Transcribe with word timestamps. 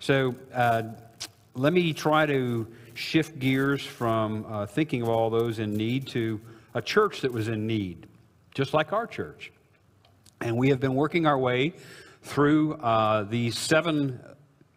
So 0.00 0.34
uh, 0.54 0.82
let 1.54 1.74
me 1.74 1.92
try 1.92 2.24
to 2.24 2.66
shift 2.94 3.38
gears 3.38 3.84
from 3.84 4.46
uh, 4.48 4.64
thinking 4.64 5.02
of 5.02 5.10
all 5.10 5.28
those 5.28 5.58
in 5.58 5.74
need 5.74 6.06
to 6.08 6.40
a 6.72 6.80
church 6.80 7.20
that 7.20 7.30
was 7.30 7.48
in 7.48 7.66
need, 7.66 8.06
just 8.54 8.72
like 8.72 8.94
our 8.94 9.06
church. 9.06 9.52
And 10.40 10.56
we 10.56 10.70
have 10.70 10.80
been 10.80 10.94
working 10.94 11.26
our 11.26 11.36
way 11.36 11.74
through 12.22 12.74
uh, 12.76 13.24
these 13.24 13.58
seven 13.58 14.20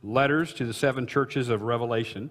letters 0.04 0.54
to 0.56 0.66
the 0.66 0.74
seven 0.74 1.08
churches 1.08 1.48
of 1.48 1.62
Revelation. 1.62 2.30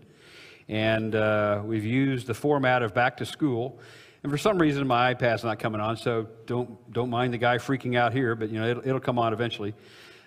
And 0.69 1.15
uh, 1.15 1.63
we've 1.65 1.87
used 1.87 2.27
the 2.27 2.35
format 2.35 2.83
of 2.83 2.93
back 2.93 3.17
to 3.17 3.27
school. 3.27 3.79
And 4.23 4.31
for 4.31 4.37
some 4.37 4.59
reason, 4.59 4.87
my 4.87 5.15
iPad's 5.15 5.45
not 5.45 5.59
coming 5.59 5.81
on, 5.81 5.97
so 5.97 6.29
don't, 6.45 6.93
don't 6.93 7.09
mind 7.09 7.33
the 7.33 7.39
guy 7.39 7.57
freaking 7.57 7.97
out 7.97 8.13
here, 8.13 8.35
but 8.35 8.51
you 8.51 8.61
know, 8.61 8.69
it'll, 8.69 8.87
it'll 8.87 9.01
come 9.01 9.19
on 9.19 9.33
eventually. 9.33 9.73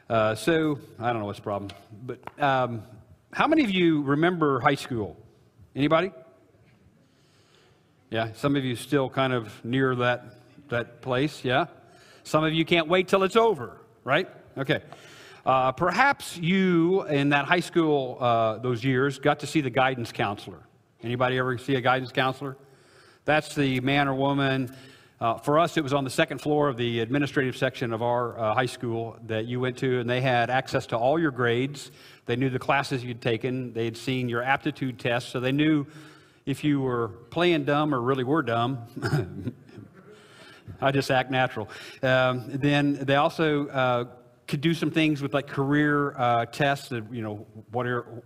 Uh, 0.08 0.36
so 0.36 0.80
I 1.00 1.12
don't 1.12 1.20
know 1.20 1.26
what's 1.26 1.40
the 1.40 1.44
problem. 1.44 1.72
But 2.06 2.20
um, 2.42 2.84
how 3.34 3.48
many 3.48 3.64
of 3.64 3.72
you 3.72 4.04
remember 4.04 4.60
high 4.60 4.76
school? 4.76 5.18
Anybody? 5.76 6.12
Yeah, 8.12 8.32
some 8.34 8.56
of 8.56 8.64
you 8.64 8.76
still 8.76 9.10
kind 9.10 9.34
of 9.34 9.66
near 9.66 9.96
that, 9.96 10.26
that 10.70 11.02
place, 11.02 11.44
yeah? 11.44 11.66
Some 12.24 12.44
of 12.44 12.54
you 12.54 12.66
can't 12.66 12.88
wait 12.88 13.08
till 13.08 13.24
it's 13.24 13.36
over, 13.36 13.82
right? 14.04 14.30
Okay. 14.58 14.82
Uh, 15.44 15.72
perhaps 15.72 16.38
you, 16.38 17.04
in 17.08 17.30
that 17.30 17.46
high 17.46 17.60
school, 17.60 18.18
uh, 18.20 18.60
those 18.60 18.84
years, 18.84 19.18
got 19.18 19.40
to 19.40 19.48
see 19.48 19.62
the 19.62 19.72
guidance 19.72 20.12
counselor. 20.12 20.60
Anybody 21.02 21.40
ever 21.40 21.58
see 21.58 21.76
a 21.76 21.82
guidance 21.82 22.12
counselor? 22.12 22.58
That's 23.26 23.56
the 23.56 23.80
man 23.80 24.08
or 24.08 24.14
woman. 24.14 24.76
Uh, 25.22 25.38
for 25.38 25.58
us, 25.58 25.78
it 25.78 25.84
was 25.84 25.94
on 25.94 26.04
the 26.04 26.10
second 26.10 26.40
floor 26.40 26.68
of 26.68 26.76
the 26.76 27.00
administrative 27.00 27.56
section 27.56 27.94
of 27.94 28.02
our 28.02 28.38
uh, 28.38 28.54
high 28.54 28.66
school 28.66 29.18
that 29.28 29.46
you 29.46 29.62
went 29.62 29.78
to, 29.78 30.00
and 30.00 30.10
they 30.10 30.20
had 30.20 30.50
access 30.50 30.86
to 30.86 30.98
all 30.98 31.18
your 31.18 31.32
grades. 31.32 31.92
They 32.26 32.36
knew 32.36 32.50
the 32.50 32.60
classes 32.60 33.02
you'd 33.02 33.22
taken. 33.22 33.72
they 33.72 33.86
had 33.86 33.96
seen 33.96 34.28
your 34.28 34.44
aptitude 34.44 35.00
tests, 35.00 35.32
so 35.32 35.40
they 35.40 35.54
knew 35.54 35.86
if 36.46 36.66
you 36.66 36.82
were 36.82 37.10
playing 37.30 37.64
dumb 37.64 37.96
or 37.96 38.02
really 38.02 38.26
were 38.26 38.44
dumb. 38.44 38.80
I 40.82 40.92
just 40.92 41.10
act 41.10 41.32
natural. 41.32 41.70
Um, 42.04 42.50
then 42.50 42.94
they 42.94 43.16
also 43.16 43.68
uh, 43.68 44.06
could 44.48 44.60
do 44.60 44.74
some 44.74 44.92
things 44.92 45.22
with 45.22 45.34
like 45.34 45.48
career 45.48 46.14
uh, 46.18 46.46
tests. 46.46 46.92
You 46.92 47.22
know, 47.22 47.48
what 47.72 47.88
are 47.88 48.22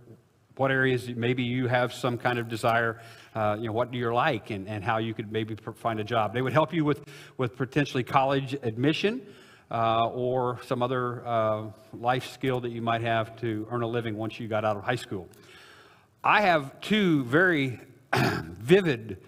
what 0.56 0.70
areas 0.70 1.08
maybe 1.08 1.42
you 1.42 1.66
have 1.68 1.92
some 1.92 2.18
kind 2.18 2.38
of 2.38 2.48
desire. 2.48 3.00
Uh, 3.34 3.56
you 3.58 3.66
know, 3.66 3.72
what 3.72 3.90
do 3.90 3.98
you 3.98 4.12
like, 4.12 4.50
and, 4.50 4.68
and 4.68 4.84
how 4.84 4.98
you 4.98 5.14
could 5.14 5.30
maybe 5.30 5.56
find 5.76 6.00
a 6.00 6.04
job. 6.04 6.34
They 6.34 6.42
would 6.42 6.52
help 6.52 6.72
you 6.72 6.84
with 6.84 7.04
with 7.36 7.56
potentially 7.56 8.02
college 8.02 8.54
admission. 8.62 9.22
Uh, 9.72 10.08
or 10.08 10.58
some 10.66 10.82
other 10.82 11.24
uh, 11.24 11.62
life 11.92 12.32
skill 12.32 12.60
that 12.60 12.72
you 12.72 12.82
might 12.82 13.02
have 13.02 13.36
to 13.36 13.68
earn 13.70 13.82
a 13.82 13.86
living 13.86 14.16
once 14.16 14.40
you 14.40 14.48
got 14.48 14.64
out 14.64 14.76
of 14.76 14.82
high 14.82 14.96
school. 14.96 15.28
I 16.24 16.40
have 16.40 16.80
two 16.80 17.22
very 17.22 17.78
vivid 18.12 19.18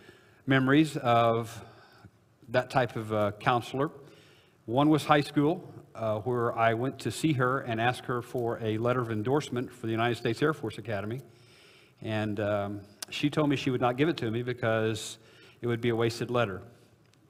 memories 0.46 0.96
of 0.96 1.64
that 2.48 2.70
type 2.70 2.96
of 2.96 3.12
uh, 3.12 3.32
counselor. 3.38 3.90
One 4.66 4.88
was 4.88 5.04
high 5.04 5.20
school, 5.20 5.72
uh, 5.94 6.18
where 6.20 6.56
I 6.56 6.74
went 6.74 6.98
to 7.00 7.10
see 7.10 7.32
her 7.34 7.60
and 7.60 7.80
ask 7.80 8.04
her 8.04 8.22
for 8.22 8.58
a 8.62 8.78
letter 8.78 9.00
of 9.00 9.10
endorsement 9.10 9.72
for 9.72 9.86
the 9.86 9.92
United 9.92 10.16
States 10.16 10.42
Air 10.42 10.52
Force 10.52 10.78
Academy. 10.78 11.20
And 12.00 12.40
um, 12.40 12.80
she 13.10 13.30
told 13.30 13.48
me 13.48 13.56
she 13.56 13.70
would 13.70 13.80
not 13.80 13.96
give 13.96 14.08
it 14.08 14.16
to 14.18 14.30
me 14.30 14.42
because 14.42 15.18
it 15.60 15.66
would 15.66 15.80
be 15.80 15.90
a 15.90 15.96
wasted 15.96 16.30
letter, 16.30 16.62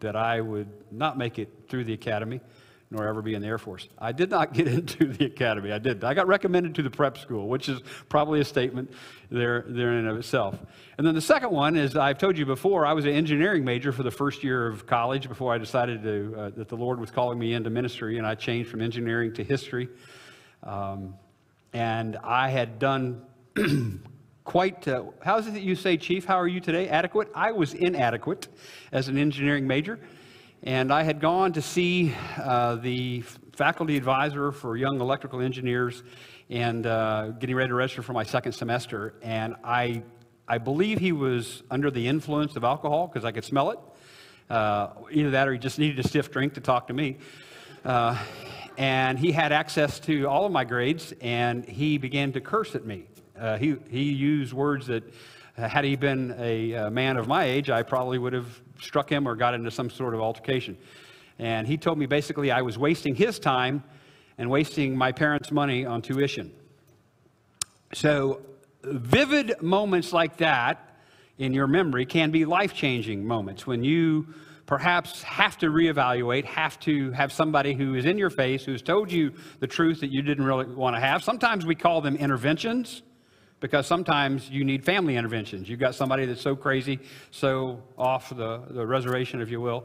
that 0.00 0.16
I 0.16 0.40
would 0.40 0.68
not 0.90 1.18
make 1.18 1.38
it 1.38 1.48
through 1.68 1.84
the 1.84 1.92
academy 1.92 2.40
nor 2.92 3.08
ever 3.08 3.22
be 3.22 3.34
in 3.34 3.40
the 3.40 3.48
Air 3.48 3.58
Force. 3.58 3.88
I 3.98 4.12
did 4.12 4.30
not 4.30 4.52
get 4.52 4.68
into 4.78 5.06
the 5.06 5.24
academy. 5.24 5.72
I 5.72 5.78
did. 5.78 6.04
I 6.04 6.14
got 6.14 6.26
recommended 6.26 6.74
to 6.76 6.82
the 6.82 6.90
prep 6.90 7.16
school, 7.16 7.48
which 7.48 7.68
is 7.68 7.80
probably 8.08 8.40
a 8.40 8.44
statement 8.44 8.92
there, 9.30 9.64
there 9.66 9.92
in 9.92 10.00
and 10.00 10.08
of 10.08 10.18
itself. 10.18 10.58
And 10.98 11.06
then 11.06 11.14
the 11.14 11.22
second 11.22 11.50
one 11.50 11.76
is 11.76 11.96
I've 11.96 12.18
told 12.18 12.36
you 12.36 12.44
before, 12.44 12.84
I 12.84 12.92
was 12.92 13.06
an 13.06 13.12
engineering 13.12 13.64
major 13.64 13.92
for 13.92 14.02
the 14.02 14.10
first 14.10 14.44
year 14.44 14.66
of 14.68 14.86
college 14.86 15.28
before 15.28 15.54
I 15.54 15.58
decided 15.58 16.02
to, 16.02 16.34
uh, 16.36 16.50
that 16.50 16.68
the 16.68 16.76
Lord 16.76 17.00
was 17.00 17.10
calling 17.10 17.38
me 17.38 17.54
into 17.54 17.70
ministry, 17.70 18.18
and 18.18 18.26
I 18.26 18.34
changed 18.34 18.70
from 18.70 18.82
engineering 18.82 19.32
to 19.34 19.44
history. 19.44 19.88
Um, 20.62 21.14
and 21.72 22.18
I 22.22 22.50
had 22.50 22.78
done 22.78 23.22
quite, 24.44 24.86
uh, 24.86 25.04
how 25.22 25.38
is 25.38 25.46
it 25.46 25.54
that 25.54 25.62
you 25.62 25.74
say, 25.74 25.96
Chief, 25.96 26.26
how 26.26 26.36
are 26.36 26.46
you 26.48 26.60
today? 26.60 26.88
Adequate? 26.88 27.30
I 27.34 27.52
was 27.52 27.72
inadequate 27.72 28.48
as 28.92 29.08
an 29.08 29.16
engineering 29.16 29.66
major. 29.66 29.98
And 30.64 30.92
I 30.92 31.02
had 31.02 31.20
gone 31.20 31.54
to 31.54 31.62
see 31.62 32.14
uh, 32.40 32.76
the 32.76 33.22
faculty 33.52 33.96
advisor 33.96 34.52
for 34.52 34.76
young 34.76 35.00
electrical 35.00 35.40
engineers 35.40 36.04
and 36.50 36.86
uh, 36.86 37.30
getting 37.30 37.56
ready 37.56 37.70
to 37.70 37.74
register 37.74 38.00
for 38.00 38.12
my 38.12 38.22
second 38.22 38.52
semester. 38.52 39.14
And 39.22 39.56
I, 39.64 40.04
I 40.46 40.58
believe 40.58 41.00
he 41.00 41.10
was 41.10 41.64
under 41.68 41.90
the 41.90 42.06
influence 42.06 42.54
of 42.54 42.62
alcohol 42.62 43.08
because 43.08 43.24
I 43.24 43.32
could 43.32 43.44
smell 43.44 43.72
it. 43.72 43.80
Uh, 44.48 44.90
either 45.10 45.32
that 45.32 45.48
or 45.48 45.52
he 45.52 45.58
just 45.58 45.80
needed 45.80 45.98
a 45.98 46.06
stiff 46.06 46.30
drink 46.30 46.54
to 46.54 46.60
talk 46.60 46.86
to 46.86 46.92
me. 46.92 47.16
Uh, 47.84 48.16
and 48.78 49.18
he 49.18 49.32
had 49.32 49.50
access 49.50 49.98
to 49.98 50.26
all 50.26 50.46
of 50.46 50.52
my 50.52 50.62
grades 50.62 51.12
and 51.20 51.64
he 51.64 51.98
began 51.98 52.30
to 52.34 52.40
curse 52.40 52.76
at 52.76 52.86
me. 52.86 53.06
Uh, 53.36 53.56
he, 53.56 53.74
he 53.90 54.04
used 54.04 54.52
words 54.52 54.86
that 54.86 55.02
uh, 55.58 55.66
had 55.66 55.84
he 55.84 55.96
been 55.96 56.36
a, 56.38 56.72
a 56.74 56.90
man 56.90 57.16
of 57.16 57.26
my 57.26 57.44
age, 57.46 57.68
I 57.68 57.82
probably 57.82 58.18
would 58.18 58.32
have 58.32 58.62
struck 58.82 59.10
him 59.10 59.26
or 59.26 59.34
got 59.34 59.54
into 59.54 59.70
some 59.70 59.90
sort 59.90 60.14
of 60.14 60.20
altercation. 60.20 60.76
And 61.38 61.66
he 61.66 61.76
told 61.76 61.98
me 61.98 62.06
basically 62.06 62.50
I 62.50 62.62
was 62.62 62.78
wasting 62.78 63.14
his 63.14 63.38
time 63.38 63.82
and 64.38 64.50
wasting 64.50 64.96
my 64.96 65.12
parents' 65.12 65.50
money 65.50 65.84
on 65.84 66.02
tuition. 66.02 66.52
So, 67.94 68.40
vivid 68.84 69.62
moments 69.62 70.12
like 70.12 70.38
that 70.38 70.96
in 71.38 71.52
your 71.52 71.66
memory 71.66 72.06
can 72.06 72.30
be 72.30 72.44
life 72.44 72.74
changing 72.74 73.24
moments 73.24 73.66
when 73.66 73.84
you 73.84 74.26
perhaps 74.66 75.22
have 75.22 75.58
to 75.58 75.66
reevaluate, 75.66 76.44
have 76.44 76.78
to 76.80 77.10
have 77.12 77.32
somebody 77.32 77.74
who 77.74 77.94
is 77.94 78.04
in 78.04 78.16
your 78.16 78.30
face, 78.30 78.64
who's 78.64 78.82
told 78.82 79.12
you 79.12 79.32
the 79.60 79.66
truth 79.66 80.00
that 80.00 80.10
you 80.10 80.22
didn't 80.22 80.44
really 80.44 80.66
want 80.66 80.96
to 80.96 81.00
have. 81.00 81.22
Sometimes 81.22 81.66
we 81.66 81.74
call 81.74 82.00
them 82.00 82.16
interventions 82.16 83.02
because 83.62 83.86
sometimes 83.86 84.50
you 84.50 84.64
need 84.64 84.84
family 84.84 85.16
interventions. 85.16 85.68
You've 85.68 85.80
got 85.80 85.94
somebody 85.94 86.26
that's 86.26 86.42
so 86.42 86.54
crazy, 86.54 86.98
so 87.30 87.80
off 87.96 88.28
the, 88.28 88.60
the 88.68 88.84
reservation, 88.84 89.40
if 89.40 89.48
you 89.48 89.60
will, 89.60 89.84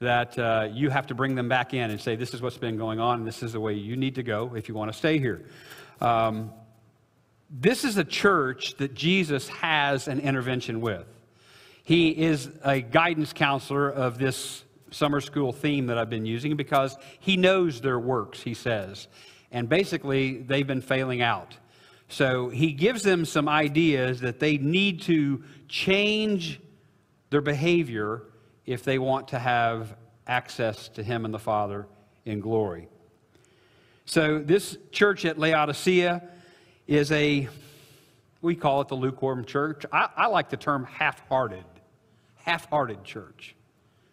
that 0.00 0.36
uh, 0.38 0.68
you 0.72 0.88
have 0.90 1.06
to 1.08 1.14
bring 1.14 1.34
them 1.34 1.48
back 1.48 1.74
in 1.74 1.90
and 1.90 2.00
say, 2.00 2.16
This 2.16 2.34
is 2.34 2.42
what's 2.42 2.56
been 2.56 2.78
going 2.78 2.98
on, 2.98 3.18
and 3.18 3.26
this 3.26 3.42
is 3.42 3.52
the 3.52 3.60
way 3.60 3.74
you 3.74 3.96
need 3.96 4.14
to 4.16 4.22
go 4.22 4.54
if 4.56 4.68
you 4.68 4.74
want 4.74 4.90
to 4.90 4.96
stay 4.96 5.18
here. 5.18 5.44
Um, 6.00 6.50
this 7.50 7.84
is 7.84 7.98
a 7.98 8.04
church 8.04 8.76
that 8.78 8.94
Jesus 8.94 9.48
has 9.48 10.08
an 10.08 10.20
intervention 10.20 10.80
with. 10.80 11.06
He 11.84 12.10
is 12.10 12.50
a 12.64 12.80
guidance 12.80 13.32
counselor 13.32 13.90
of 13.90 14.18
this 14.18 14.64
summer 14.90 15.20
school 15.20 15.52
theme 15.52 15.86
that 15.86 15.98
I've 15.98 16.10
been 16.10 16.26
using 16.26 16.56
because 16.56 16.96
he 17.20 17.36
knows 17.36 17.80
their 17.80 17.98
works, 17.98 18.42
he 18.42 18.54
says. 18.54 19.08
And 19.50 19.68
basically, 19.68 20.38
they've 20.38 20.66
been 20.66 20.82
failing 20.82 21.20
out. 21.22 21.56
So 22.08 22.48
he 22.48 22.72
gives 22.72 23.02
them 23.02 23.24
some 23.24 23.48
ideas 23.48 24.20
that 24.20 24.40
they 24.40 24.56
need 24.56 25.02
to 25.02 25.44
change 25.68 26.60
their 27.30 27.42
behavior 27.42 28.22
if 28.64 28.82
they 28.82 28.98
want 28.98 29.28
to 29.28 29.38
have 29.38 29.94
access 30.26 30.88
to 30.88 31.02
him 31.02 31.24
and 31.24 31.32
the 31.32 31.38
Father 31.38 31.86
in 32.24 32.40
glory. 32.40 32.88
So 34.06 34.38
this 34.38 34.78
church 34.90 35.26
at 35.26 35.38
Laodicea 35.38 36.22
is 36.86 37.12
a, 37.12 37.48
we 38.40 38.54
call 38.54 38.80
it 38.80 38.88
the 38.88 38.94
lukewarm 38.94 39.44
church. 39.44 39.84
I, 39.92 40.08
I 40.16 40.26
like 40.28 40.48
the 40.48 40.56
term 40.56 40.84
half 40.84 41.26
hearted, 41.28 41.64
half 42.36 42.70
hearted 42.70 43.04
church. 43.04 43.54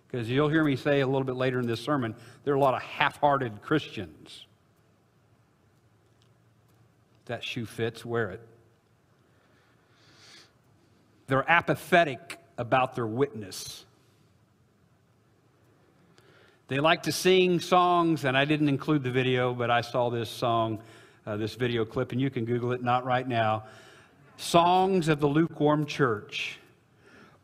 Because 0.07 0.29
you'll 0.29 0.49
hear 0.49 0.63
me 0.63 0.75
say 0.75 0.99
a 0.99 1.07
little 1.07 1.23
bit 1.23 1.35
later 1.35 1.59
in 1.59 1.67
this 1.67 1.79
sermon, 1.79 2.15
there 2.43 2.53
are 2.53 2.57
a 2.57 2.59
lot 2.59 2.73
of 2.73 2.81
half 2.81 3.19
hearted 3.19 3.61
Christians 3.61 4.45
that 7.25 7.43
shoe 7.43 7.65
fits, 7.65 8.05
wear 8.05 8.31
it. 8.31 8.41
They're 11.27 11.49
apathetic 11.49 12.39
about 12.57 12.95
their 12.95 13.07
witness. 13.07 13.85
They 16.67 16.79
like 16.79 17.03
to 17.03 17.11
sing 17.11 17.59
songs, 17.59 18.25
and 18.25 18.37
I 18.37 18.45
didn't 18.45 18.69
include 18.69 19.03
the 19.03 19.11
video, 19.11 19.53
but 19.53 19.69
I 19.69 19.81
saw 19.81 20.09
this 20.09 20.29
song, 20.29 20.81
uh, 21.25 21.37
this 21.37 21.55
video 21.55 21.85
clip, 21.85 22.11
and 22.11 22.21
you 22.21 22.29
can 22.29 22.45
Google 22.45 22.71
it, 22.71 22.83
not 22.83 23.05
right 23.05 23.27
now. 23.27 23.65
Songs 24.37 25.07
of 25.07 25.19
the 25.19 25.27
Lukewarm 25.27 25.85
Church. 25.85 26.59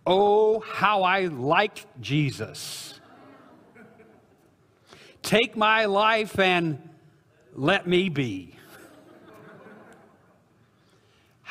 Oh, 0.06 0.60
how 0.60 1.04
I 1.04 1.26
like 1.26 1.86
Jesus. 2.02 3.00
Take 5.22 5.56
my 5.56 5.86
life 5.86 6.40
and 6.40 6.90
let 7.54 7.88
me 7.88 8.10
be 8.10 8.56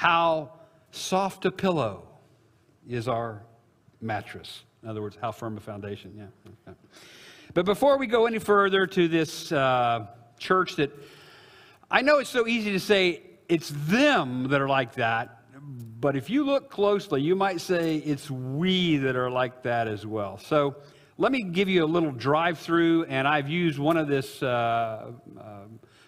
how 0.01 0.51
soft 0.93 1.45
a 1.45 1.51
pillow 1.51 2.09
is 2.89 3.07
our 3.07 3.43
mattress. 4.01 4.65
In 4.83 4.89
other 4.89 5.03
words, 5.03 5.19
how 5.21 5.31
firm 5.31 5.59
a 5.59 5.61
foundation. 5.61 6.15
Yeah. 6.17 6.53
Okay. 6.67 6.79
But 7.53 7.67
before 7.67 7.99
we 7.99 8.07
go 8.07 8.25
any 8.25 8.39
further 8.39 8.87
to 8.87 9.09
this 9.09 9.53
uh, 9.53 10.07
church 10.39 10.77
that 10.77 10.91
I 11.91 12.01
know 12.01 12.17
it's 12.17 12.31
so 12.31 12.47
easy 12.47 12.73
to 12.73 12.81
say 12.81 13.21
it's 13.47 13.71
them 13.75 14.49
that 14.49 14.63
are 14.63 14.71
like 14.71 14.95
that. 14.95 15.43
But 16.01 16.17
if 16.17 16.31
you 16.31 16.45
look 16.45 16.71
closely, 16.71 17.21
you 17.21 17.37
might 17.37 17.61
say 17.61 17.97
it's 17.97 18.31
we 18.31 18.97
that 18.97 19.17
are 19.17 19.31
like 19.31 19.63
that 19.65 19.87
as 19.87 20.07
well. 20.07 20.39
So 20.39 20.77
let 21.19 21.31
me 21.31 21.43
give 21.43 21.69
you 21.69 21.85
a 21.85 21.91
little 21.97 22.13
drive 22.13 22.59
through, 22.59 23.05
and 23.05 23.29
I've 23.29 23.51
used 23.51 23.79
one 23.79 23.99
of 23.99 24.09
this 24.09 24.43
uh, 24.43 25.13
uh, 25.39 25.43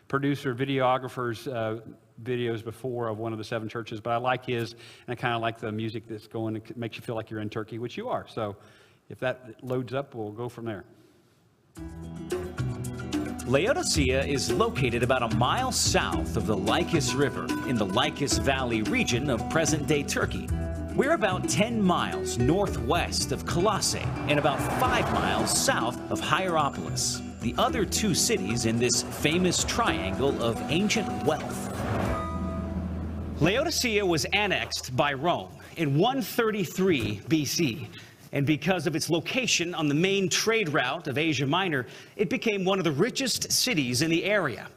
producer, 0.08 0.54
videographer's 0.54 1.46
uh, 1.46 1.80
videos 2.22 2.64
before 2.64 3.08
of 3.08 3.18
one 3.18 3.32
of 3.32 3.38
the 3.38 3.44
seven 3.44 3.68
churches, 3.68 4.00
but 4.00 4.10
I 4.10 4.16
like 4.16 4.46
his, 4.46 4.72
and 4.72 4.80
I 5.08 5.14
kind 5.14 5.34
of 5.34 5.40
like 5.40 5.58
the 5.58 5.72
music 5.72 6.04
that's 6.08 6.26
going, 6.26 6.56
it 6.56 6.76
makes 6.76 6.96
you 6.96 7.02
feel 7.02 7.14
like 7.14 7.30
you're 7.30 7.40
in 7.40 7.50
Turkey, 7.50 7.78
which 7.78 7.96
you 7.96 8.08
are. 8.08 8.26
So 8.28 8.56
if 9.08 9.18
that 9.20 9.62
loads 9.62 9.94
up, 9.94 10.14
we'll 10.14 10.32
go 10.32 10.48
from 10.48 10.64
there. 10.64 10.84
Laodicea 13.46 14.24
is 14.24 14.52
located 14.52 15.02
about 15.02 15.22
a 15.22 15.36
mile 15.36 15.72
south 15.72 16.36
of 16.36 16.46
the 16.46 16.56
Lycus 16.56 17.12
River 17.12 17.46
in 17.68 17.76
the 17.76 17.84
Lycus 17.84 18.38
Valley 18.38 18.82
region 18.82 19.28
of 19.28 19.48
present-day 19.50 20.04
Turkey. 20.04 20.48
We're 20.94 21.12
about 21.12 21.48
10 21.48 21.82
miles 21.82 22.38
northwest 22.38 23.32
of 23.32 23.44
Colossae 23.44 24.06
and 24.28 24.38
about 24.38 24.60
5 24.78 25.12
miles 25.12 25.50
south 25.58 25.98
of 26.10 26.20
Hierapolis, 26.20 27.20
the 27.40 27.54
other 27.58 27.84
two 27.84 28.14
cities 28.14 28.66
in 28.66 28.78
this 28.78 29.02
famous 29.02 29.64
triangle 29.64 30.40
of 30.42 30.60
ancient 30.70 31.08
wealth. 31.24 31.71
Laodicea 33.40 34.04
was 34.04 34.24
annexed 34.26 34.94
by 34.96 35.12
Rome 35.12 35.50
in 35.76 35.98
133 35.98 37.22
BC 37.28 37.88
and 38.32 38.46
because 38.46 38.86
of 38.86 38.96
its 38.96 39.10
location 39.10 39.74
on 39.74 39.88
the 39.88 39.94
main 39.94 40.28
trade 40.28 40.70
route 40.70 41.06
of 41.06 41.18
Asia 41.18 41.46
Minor, 41.46 41.86
it 42.16 42.30
became 42.30 42.64
one 42.64 42.78
of 42.78 42.84
the 42.84 42.92
richest 42.92 43.52
cities 43.52 44.00
in 44.02 44.10
the 44.10 44.24
area. 44.24 44.68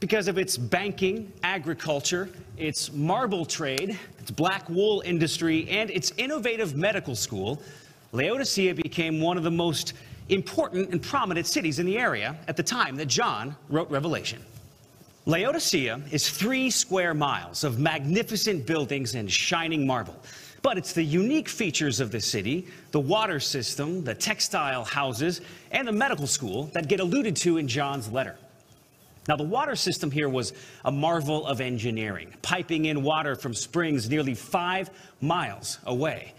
Because 0.00 0.28
of 0.28 0.38
its 0.38 0.56
banking, 0.56 1.32
agriculture, 1.44 2.30
its 2.56 2.90
marble 2.92 3.44
trade, 3.44 3.98
its 4.18 4.30
black 4.30 4.68
wool 4.68 5.02
industry, 5.04 5.68
and 5.68 5.90
its 5.90 6.12
innovative 6.16 6.74
medical 6.74 7.14
school, 7.14 7.62
Laodicea 8.12 8.74
became 8.74 9.20
one 9.20 9.36
of 9.36 9.44
the 9.44 9.50
most 9.50 9.92
important 10.30 10.90
and 10.90 11.02
prominent 11.02 11.46
cities 11.46 11.78
in 11.78 11.86
the 11.86 11.98
area 11.98 12.36
at 12.48 12.56
the 12.56 12.62
time 12.62 12.96
that 12.96 13.06
John 13.06 13.54
wrote 13.68 13.90
Revelation. 13.90 14.42
Laodicea 15.24 16.00
is 16.10 16.28
three 16.28 16.68
square 16.68 17.14
miles 17.14 17.62
of 17.62 17.78
magnificent 17.78 18.66
buildings 18.66 19.14
and 19.14 19.30
shining 19.30 19.86
marble. 19.86 20.16
But 20.62 20.78
it's 20.78 20.92
the 20.92 21.02
unique 21.02 21.48
features 21.48 22.00
of 22.00 22.10
the 22.10 22.20
city, 22.20 22.66
the 22.90 22.98
water 22.98 23.38
system, 23.38 24.02
the 24.02 24.14
textile 24.14 24.84
houses, 24.84 25.40
and 25.70 25.86
the 25.86 25.92
medical 25.92 26.26
school 26.26 26.64
that 26.72 26.88
get 26.88 26.98
alluded 26.98 27.36
to 27.36 27.58
in 27.58 27.68
John's 27.68 28.10
letter. 28.10 28.36
Now, 29.28 29.36
the 29.36 29.44
water 29.44 29.76
system 29.76 30.10
here 30.10 30.28
was 30.28 30.52
a 30.84 30.90
marvel 30.90 31.46
of 31.46 31.60
engineering, 31.60 32.34
piping 32.42 32.86
in 32.86 33.04
water 33.04 33.36
from 33.36 33.54
springs 33.54 34.10
nearly 34.10 34.34
five 34.34 34.90
miles 35.20 35.78
away. 35.84 36.34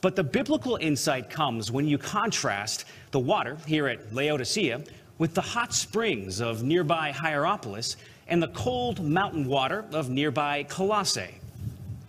But 0.00 0.16
the 0.16 0.24
biblical 0.24 0.76
insight 0.80 1.30
comes 1.30 1.70
when 1.70 1.86
you 1.86 1.98
contrast 1.98 2.84
the 3.12 3.20
water 3.20 3.56
here 3.66 3.86
at 3.86 4.12
Laodicea 4.12 4.82
with 5.18 5.34
the 5.34 5.40
hot 5.40 5.72
springs 5.72 6.40
of 6.40 6.64
nearby 6.64 7.12
Hierapolis 7.12 7.96
and 8.28 8.42
the 8.42 8.48
cold 8.48 9.04
mountain 9.04 9.46
water 9.46 9.84
of 9.92 10.10
nearby 10.10 10.62
Colossae. 10.64 11.34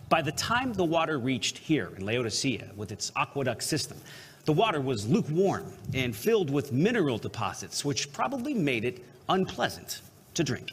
By 0.08 0.22
the 0.22 0.32
time 0.32 0.72
the 0.72 0.84
water 0.84 1.18
reached 1.18 1.58
here 1.58 1.90
in 1.96 2.04
Laodicea 2.04 2.70
with 2.76 2.92
its 2.92 3.12
aqueduct 3.16 3.62
system, 3.62 3.98
the 4.44 4.52
water 4.52 4.80
was 4.80 5.08
lukewarm 5.08 5.72
and 5.92 6.14
filled 6.14 6.50
with 6.50 6.72
mineral 6.72 7.18
deposits, 7.18 7.84
which 7.84 8.12
probably 8.12 8.54
made 8.54 8.84
it 8.84 9.04
unpleasant 9.28 10.00
to 10.34 10.44
drink. 10.44 10.72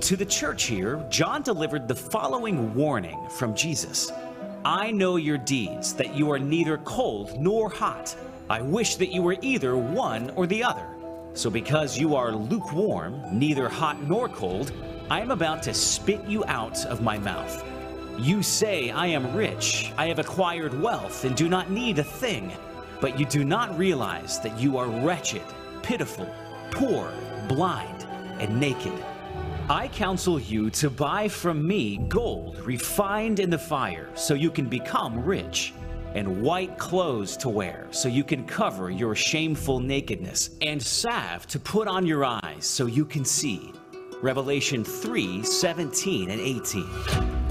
To 0.00 0.16
the 0.16 0.24
church 0.24 0.64
here, 0.64 1.04
John 1.10 1.42
delivered 1.42 1.86
the 1.86 1.94
following 1.94 2.74
warning 2.74 3.28
from 3.28 3.54
Jesus 3.54 4.10
I 4.64 4.90
know 4.92 5.16
your 5.16 5.38
deeds, 5.38 5.92
that 5.94 6.14
you 6.14 6.30
are 6.30 6.38
neither 6.38 6.78
cold 6.78 7.40
nor 7.40 7.68
hot. 7.68 8.14
I 8.48 8.62
wish 8.62 8.96
that 8.96 9.12
you 9.12 9.20
were 9.22 9.36
either 9.42 9.76
one 9.76 10.30
or 10.30 10.46
the 10.46 10.62
other. 10.62 10.86
So 11.34 11.48
because 11.48 11.98
you 11.98 12.14
are 12.14 12.32
lukewarm, 12.32 13.22
neither 13.32 13.68
hot 13.68 14.02
nor 14.02 14.28
cold, 14.28 14.72
I 15.10 15.20
am 15.20 15.30
about 15.30 15.62
to 15.64 15.74
spit 15.74 16.24
you 16.24 16.44
out 16.46 16.84
of 16.86 17.02
my 17.02 17.18
mouth. 17.18 17.64
You 18.18 18.42
say, 18.42 18.90
I 18.90 19.06
am 19.06 19.34
rich, 19.34 19.92
I 19.96 20.06
have 20.08 20.18
acquired 20.18 20.78
wealth, 20.80 21.24
and 21.24 21.34
do 21.34 21.48
not 21.48 21.70
need 21.70 21.98
a 21.98 22.04
thing. 22.04 22.52
But 23.00 23.18
you 23.18 23.24
do 23.24 23.44
not 23.44 23.76
realize 23.78 24.40
that 24.40 24.58
you 24.60 24.76
are 24.76 24.86
wretched, 24.86 25.42
pitiful, 25.82 26.32
poor, 26.70 27.10
blind, 27.48 28.06
and 28.38 28.60
naked. 28.60 28.92
I 29.70 29.88
counsel 29.88 30.38
you 30.38 30.68
to 30.70 30.90
buy 30.90 31.28
from 31.28 31.66
me 31.66 31.96
gold 32.08 32.58
refined 32.60 33.40
in 33.40 33.48
the 33.48 33.58
fire, 33.58 34.10
so 34.14 34.34
you 34.34 34.50
can 34.50 34.66
become 34.66 35.24
rich, 35.24 35.72
and 36.14 36.42
white 36.42 36.78
clothes 36.78 37.36
to 37.38 37.48
wear, 37.48 37.86
so 37.90 38.08
you 38.08 38.24
can 38.24 38.44
cover 38.46 38.90
your 38.90 39.14
shameful 39.14 39.80
nakedness, 39.80 40.50
and 40.60 40.82
salve 40.82 41.46
to 41.48 41.58
put 41.58 41.88
on 41.88 42.06
your 42.06 42.24
eyes, 42.24 42.66
so 42.66 42.86
you 42.86 43.04
can 43.04 43.24
see. 43.24 43.72
Revelation 44.22 44.84
3 44.84 45.42
17 45.42 46.30
and 46.30 46.40
18. 46.40 47.42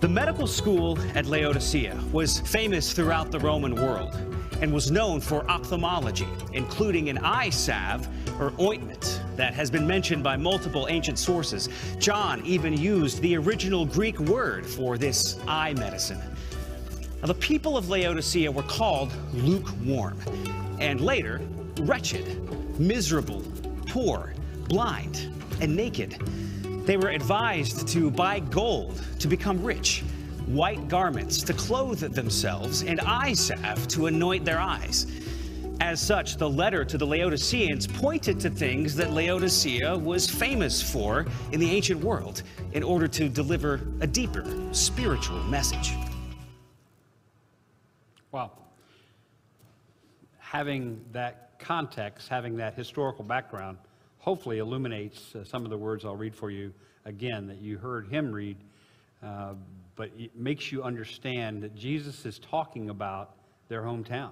The 0.00 0.08
medical 0.08 0.46
school 0.46 0.98
at 1.14 1.26
Laodicea 1.26 1.98
was 2.12 2.40
famous 2.40 2.92
throughout 2.92 3.30
the 3.30 3.38
Roman 3.38 3.74
world 3.74 4.16
and 4.62 4.72
was 4.72 4.92
known 4.92 5.20
for 5.20 5.48
ophthalmology, 5.50 6.28
including 6.52 7.08
an 7.08 7.18
eye 7.18 7.50
salve 7.50 8.08
or 8.40 8.52
ointment 8.60 9.20
that 9.36 9.52
has 9.52 9.70
been 9.70 9.86
mentioned 9.86 10.22
by 10.22 10.36
multiple 10.36 10.86
ancient 10.88 11.18
sources. 11.18 11.68
John 11.98 12.46
even 12.46 12.72
used 12.72 13.20
the 13.20 13.36
original 13.36 13.84
Greek 13.84 14.18
word 14.20 14.64
for 14.64 14.96
this 14.96 15.38
eye 15.48 15.74
medicine. 15.74 16.20
Now, 17.20 17.26
the 17.26 17.34
people 17.34 17.76
of 17.76 17.88
Laodicea 17.88 18.50
were 18.50 18.62
called 18.62 19.12
lukewarm, 19.32 20.16
and 20.78 21.00
later 21.00 21.40
wretched, 21.80 22.48
miserable, 22.78 23.42
poor, 23.88 24.32
blind, 24.68 25.28
and 25.60 25.74
naked. 25.74 26.12
They 26.86 26.96
were 26.96 27.10
advised 27.10 27.88
to 27.88 28.10
buy 28.12 28.38
gold 28.38 29.04
to 29.18 29.28
become 29.28 29.62
rich, 29.62 30.04
white 30.46 30.88
garments 30.88 31.42
to 31.42 31.52
clothe 31.54 32.00
themselves, 32.14 32.82
and 32.82 33.00
eye 33.00 33.32
salve 33.32 33.86
to 33.88 34.06
anoint 34.06 34.44
their 34.44 34.60
eyes. 34.60 35.06
As 35.80 36.00
such, 36.00 36.36
the 36.36 36.48
letter 36.48 36.84
to 36.84 36.96
the 36.96 37.06
Laodiceans 37.06 37.86
pointed 37.86 38.38
to 38.40 38.50
things 38.50 38.94
that 38.94 39.12
Laodicea 39.12 39.98
was 39.98 40.30
famous 40.30 40.80
for 40.80 41.26
in 41.50 41.58
the 41.58 41.70
ancient 41.70 42.02
world 42.04 42.42
in 42.72 42.82
order 42.82 43.08
to 43.08 43.28
deliver 43.28 43.80
a 44.00 44.06
deeper 44.06 44.44
spiritual 44.70 45.42
message. 45.44 45.94
Wow. 48.30 48.52
Having 50.38 51.04
that 51.12 51.58
context, 51.58 52.28
having 52.28 52.56
that 52.58 52.74
historical 52.74 53.24
background, 53.24 53.78
hopefully 54.18 54.58
illuminates 54.58 55.34
uh, 55.34 55.42
some 55.42 55.64
of 55.64 55.70
the 55.70 55.76
words 55.76 56.04
I'll 56.04 56.16
read 56.16 56.34
for 56.34 56.50
you 56.50 56.72
again 57.04 57.48
that 57.48 57.60
you 57.60 57.76
heard 57.76 58.06
him 58.06 58.30
read, 58.30 58.56
uh, 59.22 59.54
but 59.96 60.10
it 60.18 60.34
makes 60.36 60.72
you 60.72 60.82
understand 60.82 61.62
that 61.62 61.74
Jesus 61.74 62.24
is 62.24 62.38
talking 62.38 62.90
about 62.90 63.34
their 63.68 63.82
hometown. 63.82 64.30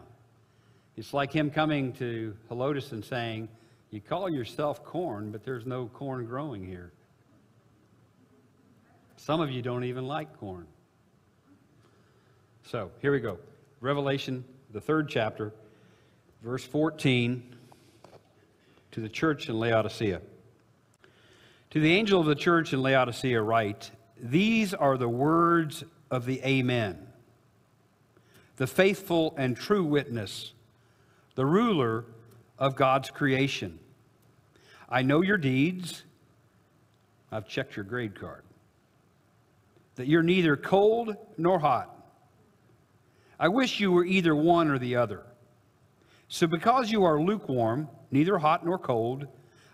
It's 0.97 1.15
like 1.15 1.33
him 1.33 1.51
coming 1.51 1.93
to 1.95 2.37
Helotes 2.51 2.93
and 2.93 3.05
saying, 3.05 3.49
You 3.91 4.01
call 4.01 4.29
yourself 4.29 4.85
corn, 4.85 5.31
but 5.31 5.45
there's 5.45 5.67
no 5.67 5.87
corn 5.87 6.27
growing 6.27 6.65
here. 6.65 6.93
Some 9.17 9.41
of 9.41 9.51
you 9.51 9.63
don't 9.63 9.85
even 9.85 10.07
like 10.07 10.39
corn. 10.39 10.67
So 12.65 12.91
here 13.01 13.13
we 13.13 13.21
go. 13.21 13.39
Revelation, 13.81 14.45
the 14.73 14.81
third 14.81 15.09
chapter, 15.09 15.53
verse 16.43 16.65
14, 16.65 17.57
to 18.93 19.01
the 19.01 19.09
church 19.09 19.49
in 19.49 19.59
Laodicea. 19.59 20.21
To 21.71 21.81
the 21.81 21.93
angel 21.93 22.21
of 22.21 22.27
the 22.27 22.35
church 22.35 22.73
in 22.73 22.83
Laodicea, 22.83 23.41
write, 23.41 23.91
These 24.23 24.75
are 24.75 24.97
the 24.97 25.09
words 25.09 25.85
of 26.11 26.27
the 26.27 26.43
Amen, 26.45 27.07
the 28.57 28.67
faithful 28.67 29.35
and 29.37 29.57
true 29.57 29.85
witness, 29.85 30.53
the 31.35 31.47
ruler 31.47 32.05
of 32.59 32.77
God's 32.77 33.11
creation. 33.11 33.79
I 34.89 35.03
know 35.03 35.23
your 35.23 35.39
deeds. 35.39 36.05
I've 37.33 37.49
checked 37.49 37.77
your 37.77 37.85
grade 37.85 38.19
card. 38.19 38.43
That 39.95 40.07
you're 40.07 40.23
neither 40.23 40.57
cold 40.57 41.17
nor 41.39 41.59
hot. 41.59 41.97
I 43.39 43.49
wish 43.49 43.81
you 43.81 43.93
were 43.93 44.05
either 44.05 44.35
one 44.37 44.69
or 44.69 44.79
the 44.79 44.97
other. 44.97 45.23
So, 46.29 46.47
because 46.47 46.91
you 46.91 47.05
are 47.05 47.21
lukewarm, 47.21 47.89
neither 48.11 48.39
hot 48.39 48.65
nor 48.65 48.79
cold, 48.79 49.27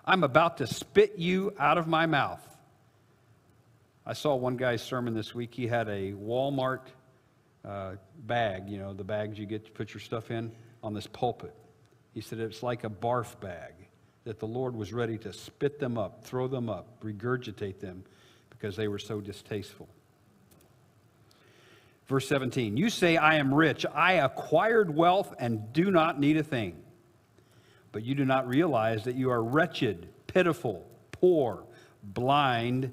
I'm 0.05 0.23
about 0.23 0.59
to 0.59 0.67
spit 0.67 1.15
you 1.19 1.53
out 1.59 1.79
of 1.79 1.89
my 1.89 2.07
mouth. 2.07 2.56
I 4.07 4.13
saw 4.13 4.37
one 4.37 4.57
guy's 4.57 4.83
sermon 4.83 5.15
this 5.15 5.35
week. 5.35 5.53
He 5.53 5.67
had 5.67 5.89
a 5.89 6.13
Walmart 6.13 6.83
uh, 7.65 7.97
bag, 8.27 8.71
you 8.71 8.79
know, 8.79 8.95
the 8.95 9.03
bags 9.03 9.37
you 9.37 9.47
get 9.47 9.65
to 9.65 9.73
put 9.73 9.93
your 9.93 10.01
stuff 10.01 10.31
in, 10.31 10.53
on 10.83 10.95
this 10.95 11.09
pulpit. 11.09 11.53
He 12.15 12.21
said 12.21 12.39
it's 12.39 12.63
like 12.63 12.85
a 12.85 12.89
barf 12.89 13.39
bag. 13.41 13.73
that 14.25 14.39
the 14.39 14.47
Lord 14.47 14.77
was 14.77 14.93
ready 14.93 15.19
to 15.19 15.33
spit 15.33 15.81
them 15.81 15.99
up, 15.99 16.25
throw 16.25 16.47
them 16.47 16.69
up, 16.69 17.01
regurgitate 17.03 17.81
them 17.81 18.05
because 18.51 18.77
they 18.77 18.87
were 18.87 18.99
so 18.99 19.21
distasteful. 19.21 19.89
Verse 22.07 22.29
17 22.29 22.77
You 22.77 22.91
say, 22.91 23.17
I 23.17 23.37
am 23.37 23.53
rich, 23.53 23.85
I 23.93 24.15
acquired 24.15 24.95
wealth 24.95 25.35
and 25.41 25.73
do 25.73 25.91
not 25.91 26.21
need 26.21 26.37
a 26.37 26.45
thing. 26.45 26.77
But 27.91 28.05
you 28.05 28.15
do 28.15 28.25
not 28.25 28.47
realize 28.47 29.05
that 29.05 29.17
you 29.17 29.31
are 29.31 29.43
wretched, 29.43 30.09
pitiful, 30.29 30.87
poor, 31.11 31.65
blind, 32.03 32.93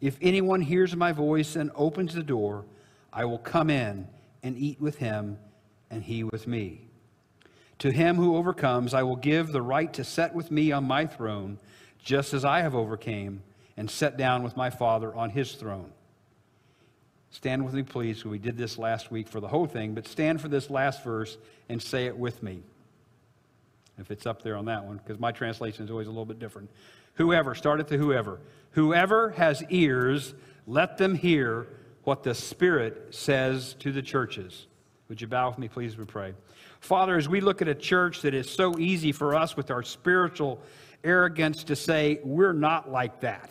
If 0.00 0.16
anyone 0.20 0.60
hears 0.60 0.94
my 0.94 1.12
voice 1.12 1.56
and 1.56 1.70
opens 1.74 2.14
the 2.14 2.22
door, 2.22 2.64
I 3.12 3.24
will 3.24 3.38
come 3.38 3.70
in 3.70 4.06
and 4.42 4.56
eat 4.56 4.80
with 4.80 4.96
him, 4.96 5.38
and 5.90 6.02
he 6.02 6.22
with 6.24 6.46
me. 6.46 6.82
To 7.80 7.90
him 7.90 8.16
who 8.16 8.36
overcomes, 8.36 8.94
I 8.94 9.02
will 9.02 9.16
give 9.16 9.52
the 9.52 9.62
right 9.62 9.92
to 9.94 10.04
sit 10.04 10.34
with 10.34 10.50
me 10.50 10.72
on 10.72 10.84
my 10.84 11.06
throne, 11.06 11.58
just 12.02 12.34
as 12.34 12.44
I 12.44 12.60
have 12.60 12.74
overcame 12.74 13.42
and 13.76 13.90
sat 13.90 14.16
down 14.16 14.42
with 14.42 14.56
my 14.56 14.70
Father 14.70 15.14
on 15.14 15.30
his 15.30 15.52
throne. 15.52 15.92
Stand 17.30 17.64
with 17.64 17.74
me, 17.74 17.82
please. 17.82 18.24
We 18.24 18.38
did 18.38 18.56
this 18.56 18.78
last 18.78 19.10
week 19.10 19.28
for 19.28 19.40
the 19.40 19.48
whole 19.48 19.66
thing, 19.66 19.94
but 19.94 20.08
stand 20.08 20.40
for 20.40 20.48
this 20.48 20.70
last 20.70 21.04
verse 21.04 21.36
and 21.68 21.80
say 21.80 22.06
it 22.06 22.16
with 22.16 22.42
me. 22.42 22.62
If 23.98 24.10
it's 24.10 24.26
up 24.26 24.42
there 24.42 24.56
on 24.56 24.64
that 24.66 24.84
one, 24.84 24.96
because 24.96 25.20
my 25.20 25.32
translation 25.32 25.84
is 25.84 25.90
always 25.90 26.06
a 26.06 26.10
little 26.10 26.24
bit 26.24 26.38
different. 26.38 26.70
Whoever, 27.14 27.54
start 27.54 27.80
at 27.80 27.88
the 27.88 27.98
whoever. 27.98 28.38
Whoever 28.72 29.30
has 29.30 29.62
ears, 29.70 30.34
let 30.66 30.98
them 30.98 31.14
hear 31.14 31.66
what 32.04 32.22
the 32.22 32.34
Spirit 32.34 33.14
says 33.14 33.74
to 33.80 33.92
the 33.92 34.02
churches. 34.02 34.66
Would 35.08 35.20
you 35.20 35.26
bow 35.26 35.48
with 35.48 35.58
me, 35.58 35.68
please? 35.68 35.96
We 35.96 36.04
pray. 36.04 36.34
Father, 36.80 37.16
as 37.16 37.28
we 37.28 37.40
look 37.40 37.60
at 37.60 37.68
a 37.68 37.74
church 37.74 38.22
that 38.22 38.34
is 38.34 38.48
so 38.48 38.78
easy 38.78 39.12
for 39.12 39.34
us 39.34 39.56
with 39.56 39.70
our 39.70 39.82
spiritual 39.82 40.60
arrogance 41.04 41.64
to 41.64 41.76
say, 41.76 42.20
we're 42.24 42.52
not 42.52 42.90
like 42.90 43.20
that. 43.20 43.50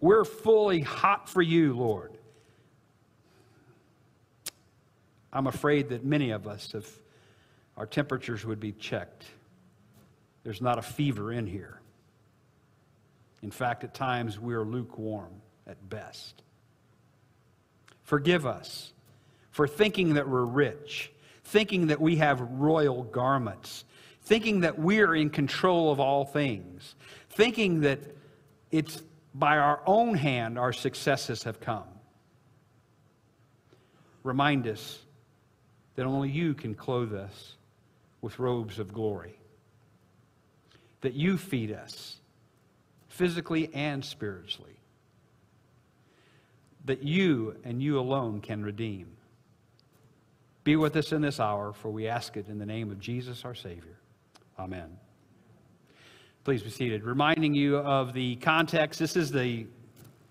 We're 0.00 0.24
fully 0.24 0.80
hot 0.80 1.28
for 1.28 1.42
you, 1.42 1.76
Lord. 1.76 2.16
I'm 5.32 5.46
afraid 5.46 5.88
that 5.90 6.04
many 6.04 6.30
of 6.30 6.46
us, 6.46 6.74
if 6.74 6.98
our 7.76 7.86
temperatures 7.86 8.44
would 8.44 8.60
be 8.60 8.72
checked, 8.72 9.26
there's 10.44 10.60
not 10.60 10.78
a 10.78 10.82
fever 10.82 11.32
in 11.32 11.46
here. 11.46 11.81
In 13.42 13.50
fact, 13.50 13.84
at 13.84 13.92
times 13.92 14.38
we're 14.38 14.64
lukewarm 14.64 15.32
at 15.66 15.88
best. 15.88 16.42
Forgive 18.04 18.46
us 18.46 18.92
for 19.50 19.66
thinking 19.66 20.14
that 20.14 20.28
we're 20.28 20.44
rich, 20.44 21.12
thinking 21.44 21.88
that 21.88 22.00
we 22.00 22.16
have 22.16 22.40
royal 22.40 23.02
garments, 23.02 23.84
thinking 24.22 24.60
that 24.60 24.78
we're 24.78 25.14
in 25.14 25.28
control 25.28 25.90
of 25.90 25.98
all 25.98 26.24
things, 26.24 26.94
thinking 27.30 27.80
that 27.80 28.00
it's 28.70 29.02
by 29.34 29.58
our 29.58 29.80
own 29.86 30.14
hand 30.14 30.58
our 30.58 30.72
successes 30.72 31.42
have 31.42 31.60
come. 31.60 31.84
Remind 34.22 34.68
us 34.68 35.00
that 35.96 36.06
only 36.06 36.30
you 36.30 36.54
can 36.54 36.74
clothe 36.74 37.14
us 37.14 37.56
with 38.20 38.38
robes 38.38 38.78
of 38.78 38.92
glory, 38.92 39.36
that 41.00 41.14
you 41.14 41.36
feed 41.36 41.72
us 41.72 42.18
physically 43.12 43.68
and 43.74 44.02
spiritually, 44.02 44.78
that 46.86 47.02
you 47.02 47.54
and 47.62 47.82
you 47.82 47.98
alone 47.98 48.40
can 48.40 48.64
redeem. 48.64 49.06
Be 50.64 50.76
with 50.76 50.96
us 50.96 51.12
in 51.12 51.20
this 51.20 51.38
hour, 51.38 51.74
for 51.74 51.90
we 51.90 52.08
ask 52.08 52.38
it 52.38 52.48
in 52.48 52.58
the 52.58 52.64
name 52.64 52.90
of 52.90 52.98
Jesus 52.98 53.44
our 53.44 53.54
Savior. 53.54 53.98
Amen. 54.58 54.96
Please 56.44 56.62
be 56.62 56.70
seated. 56.70 57.04
Reminding 57.04 57.54
you 57.54 57.76
of 57.76 58.14
the 58.14 58.36
context, 58.36 58.98
this 58.98 59.14
is 59.14 59.30
the, 59.30 59.66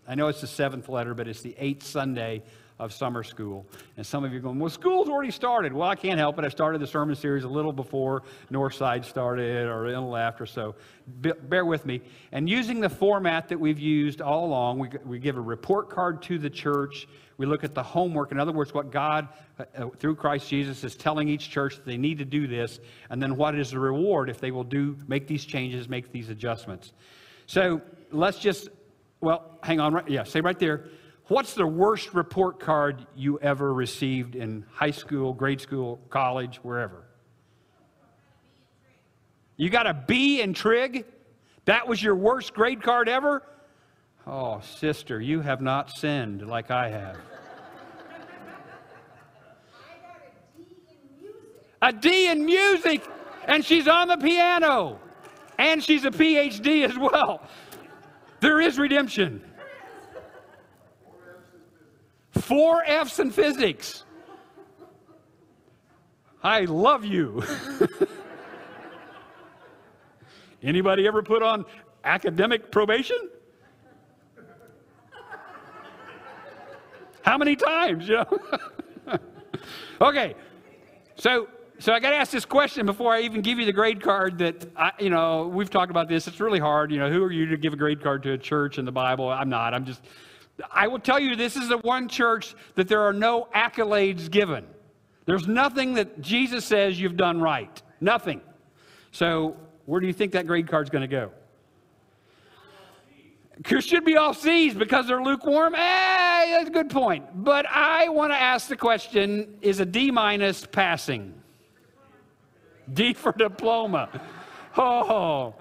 I 0.07 0.15
know 0.15 0.27
it's 0.27 0.41
the 0.41 0.47
seventh 0.47 0.89
letter, 0.89 1.13
but 1.13 1.27
it's 1.27 1.41
the 1.41 1.55
eighth 1.59 1.83
Sunday 1.85 2.41
of 2.81 2.91
summer 2.91 3.21
school. 3.21 3.63
And 3.95 4.05
some 4.05 4.25
of 4.25 4.33
you 4.33 4.39
are 4.39 4.41
going, 4.41 4.57
well, 4.57 4.69
school's 4.69 5.07
already 5.07 5.29
started. 5.29 5.71
Well, 5.71 5.87
I 5.87 5.95
can't 5.95 6.17
help 6.17 6.39
it. 6.39 6.45
I 6.45 6.49
started 6.49 6.81
the 6.81 6.87
sermon 6.87 7.15
series 7.15 7.43
a 7.43 7.47
little 7.47 7.71
before 7.71 8.23
Northside 8.51 9.05
started 9.05 9.67
or 9.67 9.91
the 9.91 10.01
left 10.01 10.41
or 10.41 10.47
so. 10.47 10.73
bear 11.05 11.63
with 11.63 11.85
me. 11.85 12.01
And 12.31 12.49
using 12.49 12.81
the 12.81 12.89
format 12.89 13.47
that 13.49 13.59
we've 13.59 13.79
used 13.79 14.19
all 14.19 14.45
along, 14.45 14.79
we, 14.79 14.89
we 15.05 15.19
give 15.19 15.37
a 15.37 15.41
report 15.41 15.91
card 15.91 16.23
to 16.23 16.39
the 16.39 16.49
church. 16.49 17.07
We 17.37 17.45
look 17.45 17.63
at 17.63 17.75
the 17.75 17.83
homework. 17.83 18.31
In 18.31 18.39
other 18.39 18.51
words, 18.51 18.73
what 18.73 18.91
God, 18.91 19.27
uh, 19.59 19.65
uh, 19.77 19.89
through 19.99 20.15
Christ 20.15 20.49
Jesus, 20.49 20.83
is 20.83 20.95
telling 20.95 21.29
each 21.29 21.51
church 21.51 21.75
that 21.75 21.85
they 21.85 21.97
need 21.97 22.17
to 22.17 22.25
do 22.25 22.47
this. 22.47 22.79
And 23.11 23.21
then 23.21 23.37
what 23.37 23.53
is 23.53 23.69
the 23.69 23.79
reward 23.79 24.27
if 24.27 24.39
they 24.39 24.49
will 24.49 24.63
do, 24.63 24.97
make 25.07 25.27
these 25.27 25.45
changes, 25.45 25.87
make 25.87 26.11
these 26.11 26.29
adjustments. 26.29 26.93
So 27.45 27.79
let's 28.11 28.39
just, 28.39 28.69
well, 29.19 29.59
hang 29.61 29.79
on. 29.79 29.93
Right, 29.93 30.09
yeah, 30.09 30.23
say 30.23 30.41
right 30.41 30.57
there. 30.57 30.89
What's 31.31 31.53
the 31.53 31.65
worst 31.65 32.13
report 32.13 32.59
card 32.59 33.07
you 33.15 33.39
ever 33.39 33.73
received 33.73 34.35
in 34.35 34.65
high 34.73 34.91
school, 34.91 35.31
grade 35.31 35.61
school, 35.61 35.97
college, 36.09 36.57
wherever? 36.57 37.05
You 39.55 39.69
got 39.69 39.87
a 39.87 39.93
B 39.93 40.41
in 40.41 40.53
trig? 40.53 41.05
That 41.63 41.87
was 41.87 42.03
your 42.03 42.15
worst 42.15 42.53
grade 42.53 42.83
card 42.83 43.07
ever? 43.07 43.43
Oh, 44.27 44.59
sister, 44.59 45.21
you 45.21 45.39
have 45.39 45.61
not 45.61 45.89
sinned 45.91 46.45
like 46.45 46.69
I 46.69 46.89
have. 46.89 47.17
a 51.81 51.93
D 51.93 52.27
in 52.29 52.45
music, 52.45 53.07
and 53.45 53.63
she's 53.63 53.87
on 53.87 54.09
the 54.09 54.17
piano, 54.17 54.99
and 55.57 55.81
she's 55.81 56.03
a 56.03 56.11
PhD 56.11 56.83
as 56.83 56.97
well. 56.97 57.41
There 58.41 58.59
is 58.59 58.77
redemption. 58.77 59.41
Four 62.41 62.83
F's 62.85 63.19
in 63.19 63.31
physics. 63.31 64.03
I 66.43 66.61
love 66.61 67.05
you. 67.05 67.43
Anybody 70.63 71.07
ever 71.07 71.23
put 71.23 71.43
on 71.43 71.65
academic 72.03 72.71
probation? 72.71 73.29
How 77.23 77.37
many 77.37 77.55
times, 77.55 78.07
you 78.07 78.15
know? 78.15 78.39
okay. 80.01 80.35
So 81.15 81.47
so 81.81 81.93
I 81.93 81.99
got 81.99 82.11
to 82.11 82.15
ask 82.15 82.31
this 82.31 82.45
question 82.45 82.85
before 82.85 83.11
I 83.11 83.21
even 83.21 83.41
give 83.41 83.57
you 83.57 83.65
the 83.65 83.73
grade 83.73 84.03
card 84.03 84.37
that 84.37 84.67
I, 84.75 84.91
you 84.99 85.09
know, 85.09 85.47
we've 85.47 85.69
talked 85.69 85.89
about 85.89 86.07
this. 86.07 86.27
It's 86.27 86.39
really 86.39 86.59
hard, 86.59 86.91
you 86.91 86.99
know, 86.99 87.09
who 87.09 87.23
are 87.23 87.31
you 87.31 87.47
to 87.47 87.57
give 87.57 87.73
a 87.73 87.75
grade 87.75 88.03
card 88.03 88.21
to 88.21 88.33
a 88.33 88.37
church 88.37 88.77
in 88.77 88.85
the 88.85 88.91
Bible? 88.91 89.29
I'm 89.29 89.49
not. 89.49 89.73
I'm 89.73 89.83
just 89.83 90.03
I 90.71 90.87
will 90.87 90.99
tell 90.99 91.19
you, 91.19 91.35
this 91.35 91.55
is 91.55 91.69
the 91.69 91.77
one 91.79 92.07
church 92.07 92.55
that 92.75 92.87
there 92.87 93.01
are 93.01 93.13
no 93.13 93.47
accolades 93.55 94.29
given. 94.29 94.65
There's 95.25 95.47
nothing 95.47 95.93
that 95.95 96.21
Jesus 96.21 96.65
says 96.65 96.99
you've 96.99 97.17
done 97.17 97.39
right. 97.39 97.81
Nothing. 97.99 98.41
So, 99.11 99.55
where 99.85 100.01
do 100.01 100.07
you 100.07 100.13
think 100.13 100.33
that 100.33 100.47
grade 100.47 100.67
card's 100.67 100.89
going 100.89 101.01
to 101.01 101.07
go? 101.07 101.31
Should 103.79 104.05
be 104.05 104.17
all 104.17 104.33
C's 104.33 104.73
because 104.73 105.07
they're 105.07 105.21
lukewarm. 105.21 105.75
Eh, 105.75 105.77
that's 105.77 106.69
a 106.69 106.71
good 106.71 106.89
point. 106.89 107.25
But 107.43 107.65
I 107.69 108.09
want 108.09 108.31
to 108.31 108.35
ask 108.35 108.67
the 108.67 108.75
question 108.75 109.55
is 109.61 109.79
a 109.79 109.85
D 109.85 110.09
minus 110.09 110.65
passing? 110.65 111.33
D 112.91 113.13
for 113.13 113.31
diploma. 113.31 114.09
Oh, 114.77 115.53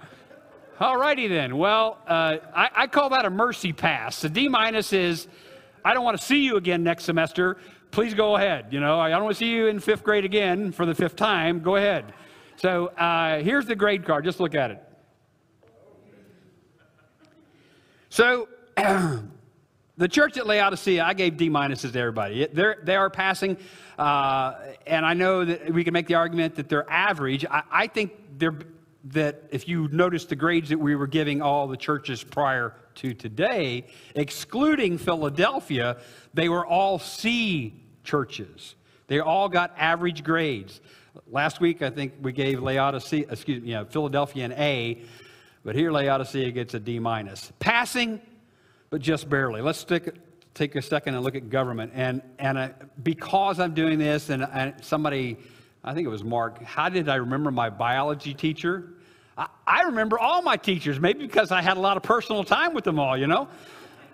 all 0.80 0.96
righty 0.96 1.28
then. 1.28 1.58
Well, 1.58 1.99
uh, 2.06 2.38
I, 2.54 2.70
I 2.75 2.87
call 2.87 3.10
that 3.10 3.25
a 3.25 3.30
mercy 3.30 3.72
pass. 3.72 4.20
The 4.20 4.28
D 4.28 4.49
minus 4.49 4.92
is, 4.92 5.28
I 5.84 5.94
don't 5.94 6.04
want 6.04 6.18
to 6.18 6.25
see 6.25 6.44
you 6.44 6.56
again 6.56 6.82
next 6.82 7.04
semester. 7.04 7.58
Please 7.90 8.14
go 8.14 8.37
ahead. 8.37 8.66
You 8.70 8.80
know, 8.80 8.99
I 8.99 9.10
don't 9.10 9.25
want 9.25 9.37
to 9.37 9.38
see 9.38 9.50
you 9.50 9.66
in 9.66 9.80
fifth 9.80 10.04
grade 10.04 10.25
again 10.25 10.72
for 10.72 10.87
the 10.87 10.94
fifth 10.94 11.16
time. 11.16 11.60
Go 11.60 11.76
ahead. 11.76 12.12
So 12.56 12.88
uh, 12.88 13.40
here's 13.40 13.66
the 13.66 13.75
grade 13.75 14.04
card. 14.04 14.25
Just 14.25 14.40
look 14.40 14.54
at 14.54 14.70
it. 14.70 14.82
So 18.10 18.49
the 18.76 20.08
church 20.08 20.37
at 20.37 20.46
Laodicea, 20.46 21.02
I 21.02 21.14
gave 21.14 21.37
D 21.37 21.50
minuses 21.50 21.92
to 21.92 21.99
everybody. 21.99 22.49
They're, 22.52 22.78
they 22.82 22.96
are 22.96 23.10
passing, 23.10 23.56
uh, 23.99 24.54
and 24.87 25.04
I 25.04 25.14
know 25.14 25.44
that 25.44 25.72
we 25.72 25.84
can 25.84 25.92
make 25.92 26.06
the 26.06 26.14
argument 26.14 26.56
that 26.56 26.68
they're 26.68 26.90
average. 26.90 27.44
I, 27.44 27.62
I 27.70 27.87
think 27.87 28.12
they're 28.38 28.58
that 29.04 29.45
if 29.50 29.66
you 29.66 29.88
notice 29.88 30.26
the 30.26 30.37
grades 30.37 30.69
that 30.69 30.78
we 30.78 30.95
were 30.95 31.07
giving 31.07 31.40
all 31.40 31.66
the 31.66 31.76
churches 31.76 32.23
prior 32.23 32.75
to 32.97 33.14
today, 33.14 33.87
excluding 34.14 34.99
Philadelphia, 34.99 35.97
they 36.35 36.49
were 36.49 36.66
all 36.66 36.99
C 36.99 37.83
churches. 38.04 38.75
They 39.07 39.21
all 39.21 39.49
got 39.49 39.75
average 39.76 40.23
grades. 40.23 40.80
Last 41.26 41.61
week, 41.61 41.83
I 41.83 41.90
think 41.90 42.12
we 42.21 42.33
gave 42.33 42.62
Laodicea, 42.62 43.26
excuse 43.30 43.62
me, 43.62 43.71
yeah, 43.71 43.85
Philadelphia 43.85 44.45
an 44.45 44.52
A, 44.52 45.02
but 45.64 45.75
here 45.75 45.90
Laodicea 45.90 46.50
gets 46.52 46.75
a 46.75 46.80
D 46.80 46.99
minus. 46.99 47.52
Passing, 47.59 48.21
but 48.90 49.00
just 49.00 49.28
barely. 49.28 49.62
Let's 49.62 49.78
stick, 49.78 50.14
take 50.54 50.76
a 50.76 50.83
second 50.83 51.14
and 51.14 51.25
look 51.25 51.35
at 51.35 51.50
government. 51.50 51.92
And, 51.95 52.23
and 52.38 52.59
uh, 52.59 52.69
because 53.02 53.61
I'm 53.61 53.75
doing 53.75 53.99
this, 53.99 54.30
and, 54.30 54.42
and 54.42 54.75
somebody, 54.83 55.38
I 55.82 55.94
think 55.94 56.06
it 56.06 56.10
was 56.10 56.25
Mark, 56.25 56.62
how 56.62 56.88
did 56.88 57.08
I 57.08 57.16
remember 57.16 57.50
my 57.50 57.70
biology 57.70 58.34
teacher? 58.34 58.84
I, 59.38 59.49
I 59.66 59.82
remember 59.82 60.18
all 60.18 60.42
my 60.42 60.56
teachers, 60.56 61.00
maybe 61.00 61.26
because 61.26 61.50
I 61.50 61.62
had 61.62 61.76
a 61.76 61.80
lot 61.80 61.96
of 61.96 62.02
personal 62.02 62.44
time 62.44 62.75
with 62.75 62.84
them 62.84 62.99
all, 62.99 63.16
you 63.16 63.26
know? 63.26 63.49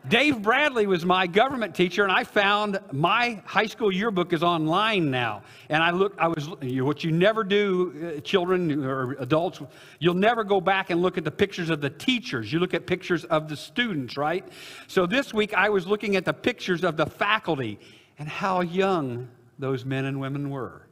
Dave 0.09 0.41
Bradley 0.41 0.87
was 0.87 1.05
my 1.05 1.27
government 1.27 1.75
teacher, 1.75 2.05
and 2.05 2.13
I 2.13 2.23
found 2.23 2.79
my 2.93 3.43
high 3.45 3.67
school 3.67 3.91
yearbook 3.91 4.33
is 4.33 4.45
online 4.45 5.11
now. 5.11 5.43
And 5.69 5.83
I 5.83 5.91
look, 5.91 6.15
I 6.17 6.29
was 6.29 6.49
what 6.49 7.03
you 7.03 7.11
never 7.11 7.43
do, 7.43 8.15
uh, 8.17 8.21
children 8.21 8.85
or 8.85 9.15
adults, 9.15 9.61
you'll 9.99 10.15
never 10.15 10.45
go 10.45 10.61
back 10.61 10.91
and 10.91 11.03
look 11.03 11.19
at 11.19 11.25
the 11.25 11.31
pictures 11.33 11.71
of 11.71 11.81
the 11.81 11.91
teachers. 11.91 12.53
You 12.53 12.61
look 12.61 12.73
at 12.73 12.87
pictures 12.87 13.25
of 13.25 13.49
the 13.49 13.57
students, 13.57 14.17
right? 14.17 14.47
So 14.87 15.07
this 15.07 15.35
week 15.35 15.55
I 15.55 15.69
was 15.71 15.89
looking 15.89 16.15
at 16.15 16.25
the 16.25 16.35
pictures 16.35 16.85
of 16.85 16.97
the 16.97 17.07
faculty 17.07 17.81
and 18.21 18.29
how 18.29 18.61
young 18.61 19.29
those 19.59 19.85
men 19.85 20.05
and 20.05 20.21
women 20.21 20.51
were, 20.51 20.86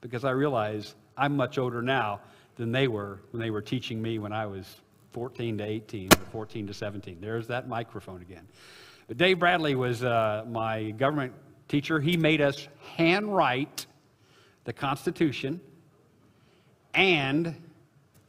because 0.00 0.24
I 0.24 0.30
realize 0.30 0.94
I'm 1.16 1.36
much 1.36 1.58
older 1.58 1.82
now 1.82 2.20
than 2.56 2.72
they 2.72 2.88
were 2.88 3.20
when 3.30 3.40
they 3.40 3.50
were 3.50 3.62
teaching 3.62 4.00
me 4.00 4.18
when 4.18 4.32
I 4.32 4.46
was 4.46 4.66
14 5.12 5.58
to 5.58 5.64
18, 5.64 6.08
or 6.12 6.24
14 6.30 6.66
to 6.68 6.74
17. 6.74 7.18
There's 7.20 7.46
that 7.48 7.68
microphone 7.68 8.22
again. 8.22 8.46
But 9.08 9.16
Dave 9.16 9.38
Bradley 9.38 9.74
was 9.74 10.04
uh, 10.04 10.44
my 10.48 10.90
government 10.92 11.32
teacher. 11.68 12.00
He 12.00 12.16
made 12.16 12.40
us 12.40 12.68
handwrite 12.96 13.86
the 14.64 14.72
Constitution 14.72 15.60
and 16.94 17.54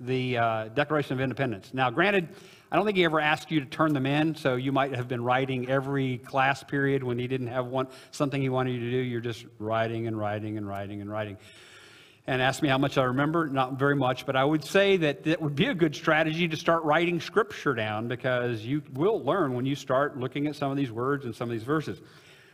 the 0.06 0.38
uh, 0.38 0.68
Declaration 0.70 1.14
of 1.14 1.22
Independence. 1.22 1.72
Now, 1.74 1.90
granted, 1.90 2.30
I 2.72 2.76
don't 2.76 2.86
think 2.86 2.98
he 2.98 3.04
ever 3.04 3.20
asked 3.20 3.52
you 3.52 3.60
to 3.60 3.66
turn 3.66 3.94
them 3.94 4.06
in, 4.06 4.36
so 4.36 4.56
you 4.56 4.72
might 4.72 4.96
have 4.96 5.08
been 5.08 5.24
writing 5.24 5.70
every 5.70 6.20
class 6.20 6.64
period 6.64 7.04
when 7.04 7.20
he 7.20 7.28
didn't 7.28 7.48
have 7.48 7.68
one 7.68 7.88
something 8.12 8.42
he 8.42 8.50
wanted 8.50 8.72
you 8.72 8.80
to 8.80 8.92
do. 8.92 8.98
You're 8.98 9.22
just 9.22 9.46
writing 9.60 10.08
and 10.08 10.18
writing 10.18 10.58
and 10.58 10.68
writing 10.68 11.02
and 11.02 11.10
writing 11.10 11.38
and 12.28 12.42
ask 12.42 12.62
me 12.62 12.70
how 12.70 12.78
much 12.78 12.98
I 12.98 13.04
remember. 13.04 13.48
Not 13.48 13.74
very 13.74 13.96
much, 13.96 14.26
but 14.26 14.36
I 14.36 14.46
would 14.46 14.64
say 14.64 14.98
that 14.98 15.26
it 15.28 15.42
would 15.42 15.56
be 15.56 15.68
a 15.68 15.74
good 15.74 15.96
strategy 15.96 16.48
to 16.48 16.56
start 16.56 16.84
writing 16.84 17.20
scripture 17.20 17.74
down 17.74 18.08
because 18.08 18.62
you 18.62 18.82
will 18.94 19.24
learn 19.24 19.54
when 19.54 19.66
you 19.66 19.76
start 19.76 20.18
looking 20.18 20.48
at 20.48 20.56
some 20.56 20.72
of 20.72 20.78
these 20.78 20.92
words 20.92 21.26
and 21.26 21.36
some 21.36 21.50
of 21.50 21.54
these 21.54 21.64
verses. 21.64 22.02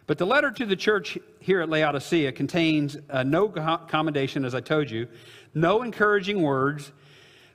But 0.07 0.17
the 0.17 0.25
letter 0.25 0.51
to 0.51 0.65
the 0.65 0.75
church 0.75 1.17
here 1.39 1.61
at 1.61 1.69
Laodicea 1.69 2.31
contains 2.31 2.95
uh, 3.09 3.23
no 3.23 3.49
commendation, 3.49 4.45
as 4.45 4.55
I 4.55 4.61
told 4.61 4.89
you, 4.89 5.07
no 5.53 5.81
encouraging 5.81 6.41
words, 6.41 6.93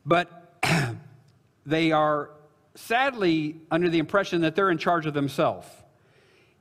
but 0.04 0.58
they 1.66 1.92
are 1.92 2.30
sadly 2.74 3.56
under 3.70 3.88
the 3.88 3.98
impression 3.98 4.42
that 4.42 4.56
they're 4.56 4.70
in 4.70 4.78
charge 4.78 5.06
of 5.06 5.14
themselves. 5.14 5.66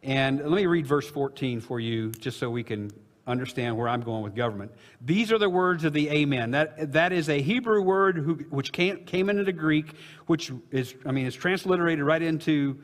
And 0.03 0.39
let 0.39 0.51
me 0.51 0.65
read 0.65 0.88
verse 0.88 1.07
14 1.10 1.62
for 1.62 1.79
you, 1.79 2.12
just 2.12 2.39
so 2.39 2.50
we 2.50 2.63
can 2.63 2.91
understand 3.27 3.77
where 3.77 3.88
I'm 3.88 4.01
going 4.01 4.24
with 4.24 4.36
government. 4.36 4.71
These 5.00 5.31
are 5.31 5.38
the 5.38 5.50
words 5.50 5.83
of 5.83 5.93
the 5.93 6.10
Amen. 6.10 6.51
That, 6.51 6.93
that 6.93 7.13
is 7.13 7.29
a 7.29 7.41
Hebrew 7.41 7.81
word 7.81 8.17
who, 8.17 8.33
which 8.50 8.71
came, 8.71 9.05
came 9.05 9.29
into 9.29 9.43
the 9.43 9.53
Greek, 9.53 9.93
which 10.25 10.51
is, 10.71 10.95
I 11.05 11.12
mean, 11.12 11.27
it's 11.27 11.36
transliterated 11.36 12.03
right 12.03 12.21
into, 12.21 12.79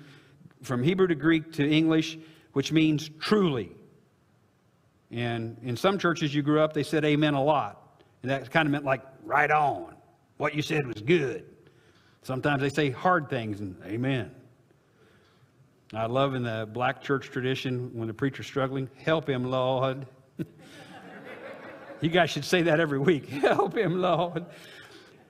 from 0.62 0.84
Hebrew 0.84 1.08
to 1.08 1.16
Greek 1.16 1.54
to 1.54 1.68
English, 1.68 2.20
which 2.54 2.72
means 2.72 3.10
truly. 3.20 3.72
And 5.10 5.58
in 5.64 5.76
some 5.76 5.98
churches 5.98 6.34
you 6.36 6.42
grew 6.42 6.62
up, 6.62 6.74
they 6.74 6.84
said 6.84 7.04
amen 7.04 7.34
a 7.34 7.44
lot. 7.44 8.04
And 8.22 8.32
that 8.32 8.52
kind 8.52 8.68
of 8.68 8.72
meant 8.72 8.86
like, 8.86 9.02
right 9.24 9.50
on. 9.50 9.97
What 10.38 10.56
you 10.56 10.62
said 10.62 10.86
was 10.88 11.02
good. 11.02 11.46
Sometimes 12.22 12.62
they 12.62 12.70
say 12.70 12.90
hard 12.90 13.30
things 13.30 13.60
and 13.60 13.76
amen. 13.86 14.32
I 15.94 16.06
love 16.06 16.36
in 16.36 16.44
the 16.44 16.68
black 16.72 17.02
church 17.02 17.30
tradition 17.30 17.92
when 17.94 18.08
the 18.08 18.14
preacher's 18.14 18.46
struggling, 18.46 18.90
help 18.98 19.30
him, 19.30 19.50
Lord. 19.50 20.06
You 22.02 22.10
guys 22.10 22.30
should 22.30 22.46
say 22.46 22.62
that 22.64 22.80
every 22.80 23.00
week. 23.00 23.28
Help 23.30 23.76
him, 23.76 24.02
Lord. 24.02 24.46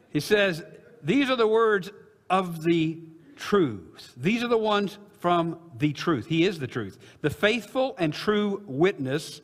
He 0.09 0.19
says, 0.19 0.63
These 1.01 1.29
are 1.29 1.35
the 1.35 1.47
words 1.47 1.91
of 2.29 2.63
the 2.63 2.99
truth. 3.35 4.13
These 4.17 4.43
are 4.43 4.47
the 4.47 4.57
ones 4.57 4.97
from 5.19 5.59
the 5.77 5.93
truth. 5.93 6.27
He 6.27 6.45
is 6.45 6.59
the 6.59 6.67
truth. 6.67 6.97
The 7.21 7.29
faithful 7.29 7.95
and 7.97 8.13
true 8.13 8.61
witness, 8.65 9.41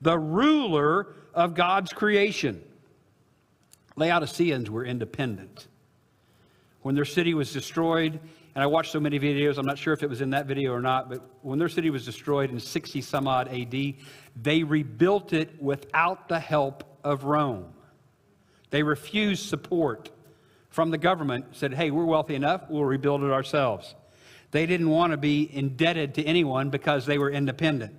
the 0.00 0.18
ruler 0.18 1.14
of 1.34 1.54
God's 1.54 1.92
creation. 1.92 2.62
Laodiceans 3.96 4.70
were 4.70 4.84
independent. 4.84 5.68
When 6.82 6.94
their 6.94 7.04
city 7.04 7.34
was 7.34 7.52
destroyed, 7.52 8.18
and 8.54 8.62
I 8.62 8.66
watched 8.66 8.92
so 8.92 9.00
many 9.00 9.18
videos, 9.18 9.56
I'm 9.56 9.66
not 9.66 9.78
sure 9.78 9.92
if 9.92 10.02
it 10.02 10.10
was 10.10 10.20
in 10.20 10.30
that 10.30 10.46
video 10.46 10.72
or 10.72 10.80
not, 10.80 11.08
but 11.08 11.22
when 11.42 11.58
their 11.58 11.68
city 11.68 11.90
was 11.90 12.04
destroyed 12.04 12.50
in 12.50 12.58
60 12.58 13.00
some 13.00 13.28
odd 13.28 13.48
AD, 13.48 13.94
they 14.42 14.62
rebuilt 14.62 15.32
it 15.32 15.60
without 15.62 16.28
the 16.28 16.40
help 16.40 16.98
of 17.04 17.24
Rome. 17.24 17.72
They 18.70 18.82
refused 18.82 19.48
support 19.48 20.10
from 20.70 20.90
the 20.90 20.98
government, 20.98 21.46
said, 21.52 21.74
hey, 21.74 21.90
we're 21.90 22.04
wealthy 22.04 22.34
enough, 22.34 22.62
we'll 22.68 22.84
rebuild 22.84 23.22
it 23.22 23.30
ourselves. 23.30 23.94
They 24.50 24.66
didn't 24.66 24.88
want 24.88 25.12
to 25.12 25.16
be 25.16 25.48
indebted 25.54 26.14
to 26.14 26.24
anyone 26.24 26.70
because 26.70 27.06
they 27.06 27.18
were 27.18 27.30
independent. 27.30 27.94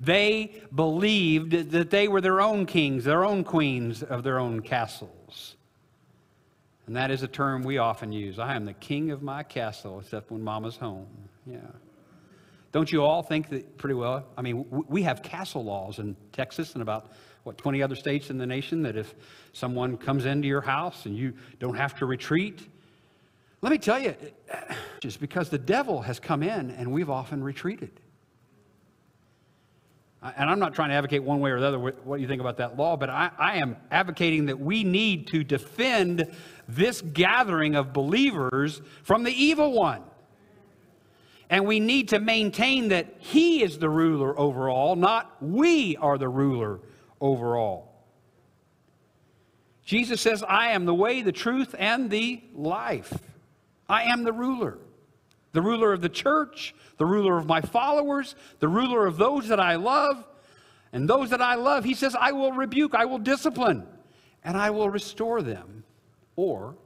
They 0.00 0.62
believed 0.74 1.52
that 1.72 1.90
they 1.90 2.08
were 2.08 2.20
their 2.20 2.40
own 2.40 2.64
kings, 2.66 3.04
their 3.04 3.24
own 3.24 3.44
queens 3.44 4.02
of 4.02 4.22
their 4.22 4.38
own 4.38 4.60
castles. 4.60 5.19
And 6.90 6.96
that 6.96 7.12
is 7.12 7.22
a 7.22 7.28
term 7.28 7.62
we 7.62 7.78
often 7.78 8.10
use. 8.10 8.40
I 8.40 8.56
am 8.56 8.64
the 8.64 8.72
king 8.72 9.12
of 9.12 9.22
my 9.22 9.44
castle, 9.44 10.00
except 10.00 10.32
when 10.32 10.42
mama's 10.42 10.76
home. 10.76 11.06
Yeah. 11.46 11.58
Don't 12.72 12.90
you 12.90 13.04
all 13.04 13.22
think 13.22 13.48
that 13.50 13.78
pretty 13.78 13.94
well? 13.94 14.26
I 14.36 14.42
mean, 14.42 14.66
we 14.88 15.04
have 15.04 15.22
castle 15.22 15.62
laws 15.62 16.00
in 16.00 16.16
Texas 16.32 16.72
and 16.72 16.82
about, 16.82 17.12
what, 17.44 17.56
20 17.56 17.80
other 17.80 17.94
states 17.94 18.28
in 18.28 18.38
the 18.38 18.46
nation 18.46 18.82
that 18.82 18.96
if 18.96 19.14
someone 19.52 19.98
comes 19.98 20.24
into 20.24 20.48
your 20.48 20.62
house 20.62 21.06
and 21.06 21.16
you 21.16 21.34
don't 21.60 21.76
have 21.76 21.94
to 22.00 22.06
retreat, 22.06 22.66
let 23.60 23.70
me 23.70 23.78
tell 23.78 24.00
you, 24.00 24.16
just 24.98 25.20
because 25.20 25.48
the 25.48 25.58
devil 25.58 26.02
has 26.02 26.18
come 26.18 26.42
in 26.42 26.72
and 26.72 26.90
we've 26.90 27.08
often 27.08 27.44
retreated. 27.44 28.00
And 30.22 30.50
I'm 30.50 30.58
not 30.58 30.74
trying 30.74 30.90
to 30.90 30.96
advocate 30.96 31.22
one 31.22 31.40
way 31.40 31.50
or 31.50 31.60
the 31.60 31.66
other 31.66 31.78
what 31.78 32.20
you 32.20 32.28
think 32.28 32.42
about 32.42 32.58
that 32.58 32.76
law, 32.76 32.96
but 32.96 33.08
I, 33.08 33.30
I 33.38 33.56
am 33.56 33.76
advocating 33.90 34.46
that 34.46 34.60
we 34.60 34.84
need 34.84 35.28
to 35.28 35.42
defend 35.42 36.30
this 36.68 37.00
gathering 37.00 37.74
of 37.74 37.94
believers 37.94 38.82
from 39.02 39.22
the 39.22 39.32
evil 39.32 39.72
one. 39.72 40.02
And 41.48 41.66
we 41.66 41.80
need 41.80 42.10
to 42.10 42.20
maintain 42.20 42.88
that 42.88 43.14
He 43.18 43.62
is 43.62 43.78
the 43.78 43.88
ruler 43.88 44.38
over 44.38 44.68
all, 44.68 44.94
not 44.94 45.42
we 45.42 45.96
are 45.96 46.18
the 46.18 46.28
ruler 46.28 46.80
over 47.20 47.56
all. 47.56 47.90
Jesus 49.84 50.20
says, 50.20 50.44
I 50.46 50.68
am 50.68 50.84
the 50.84 50.94
way, 50.94 51.22
the 51.22 51.32
truth, 51.32 51.74
and 51.78 52.10
the 52.10 52.42
life. 52.54 53.12
I 53.88 54.04
am 54.04 54.22
the 54.22 54.32
ruler. 54.32 54.78
The 55.52 55.62
ruler 55.62 55.92
of 55.92 56.00
the 56.00 56.08
church, 56.08 56.74
the 56.96 57.06
ruler 57.06 57.36
of 57.38 57.46
my 57.46 57.60
followers, 57.60 58.34
the 58.60 58.68
ruler 58.68 59.06
of 59.06 59.16
those 59.16 59.48
that 59.48 59.60
I 59.60 59.76
love. 59.76 60.24
And 60.92 61.08
those 61.08 61.30
that 61.30 61.40
I 61.40 61.54
love, 61.54 61.84
he 61.84 61.94
says, 61.94 62.16
I 62.18 62.32
will 62.32 62.52
rebuke, 62.52 62.94
I 62.94 63.04
will 63.04 63.18
discipline, 63.18 63.86
and 64.42 64.56
I 64.56 64.70
will 64.70 64.90
restore 64.90 65.40
them, 65.40 65.84
or 66.34 66.76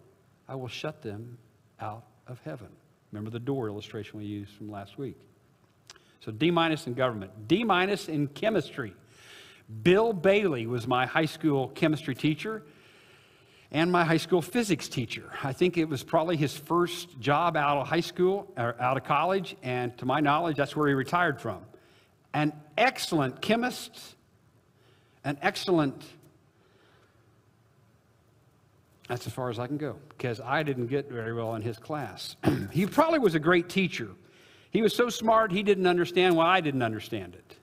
I 0.46 0.54
will 0.56 0.68
shut 0.68 1.02
them 1.02 1.38
out 1.80 2.04
of 2.26 2.38
heaven. 2.44 2.68
Remember 3.12 3.30
the 3.30 3.40
door 3.40 3.68
illustration 3.68 4.18
we 4.18 4.26
used 4.26 4.52
from 4.52 4.70
last 4.70 4.98
week. 4.98 5.16
So 6.20 6.32
D 6.32 6.50
minus 6.50 6.86
in 6.86 6.94
government, 6.94 7.48
D 7.48 7.64
minus 7.64 8.08
in 8.08 8.28
chemistry. 8.28 8.94
Bill 9.82 10.12
Bailey 10.12 10.66
was 10.66 10.86
my 10.86 11.06
high 11.06 11.24
school 11.24 11.68
chemistry 11.68 12.14
teacher 12.14 12.62
and 13.74 13.90
my 13.90 14.04
high 14.04 14.16
school 14.16 14.40
physics 14.40 14.88
teacher. 14.88 15.24
I 15.42 15.52
think 15.52 15.76
it 15.76 15.88
was 15.88 16.04
probably 16.04 16.36
his 16.36 16.56
first 16.56 17.18
job 17.18 17.56
out 17.56 17.76
of 17.76 17.88
high 17.88 18.00
school 18.00 18.50
or 18.56 18.80
out 18.80 18.96
of 18.96 19.02
college, 19.02 19.56
and 19.64 19.98
to 19.98 20.06
my 20.06 20.20
knowledge, 20.20 20.56
that's 20.56 20.76
where 20.76 20.86
he 20.86 20.94
retired 20.94 21.40
from. 21.40 21.60
An 22.32 22.52
excellent 22.78 23.42
chemist, 23.42 24.14
an 25.24 25.36
excellent 25.42 26.02
that's 29.08 29.26
as 29.26 29.32
far 29.34 29.50
as 29.50 29.58
I 29.58 29.66
can 29.66 29.76
go 29.76 29.96
because 30.08 30.40
I 30.40 30.62
didn't 30.62 30.86
get 30.86 31.10
very 31.10 31.34
well 31.34 31.56
in 31.56 31.62
his 31.62 31.76
class. 31.76 32.36
he 32.72 32.86
probably 32.86 33.18
was 33.18 33.34
a 33.34 33.38
great 33.38 33.68
teacher. 33.68 34.08
He 34.70 34.80
was 34.80 34.96
so 34.96 35.10
smart, 35.10 35.52
he 35.52 35.62
didn't 35.62 35.86
understand 35.86 36.36
why 36.36 36.56
I 36.56 36.60
didn't 36.60 36.82
understand 36.82 37.34
it. 37.34 37.56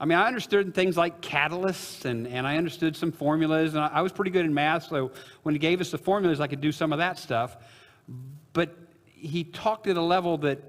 I 0.00 0.04
mean, 0.04 0.16
I 0.16 0.26
understood 0.26 0.74
things 0.74 0.96
like 0.96 1.20
catalysts 1.20 2.04
and, 2.04 2.28
and 2.28 2.46
I 2.46 2.56
understood 2.56 2.96
some 2.96 3.10
formulas, 3.10 3.74
and 3.74 3.82
I, 3.82 3.88
I 3.88 4.02
was 4.02 4.12
pretty 4.12 4.30
good 4.30 4.44
in 4.44 4.54
math, 4.54 4.84
so 4.88 5.10
when 5.42 5.54
he 5.54 5.58
gave 5.58 5.80
us 5.80 5.90
the 5.90 5.98
formulas, 5.98 6.40
I 6.40 6.46
could 6.46 6.60
do 6.60 6.70
some 6.70 6.92
of 6.92 6.98
that 6.98 7.18
stuff. 7.18 7.56
But 8.52 8.76
he 9.04 9.42
talked 9.44 9.88
at 9.88 9.96
a 9.96 10.02
level 10.02 10.38
that 10.38 10.60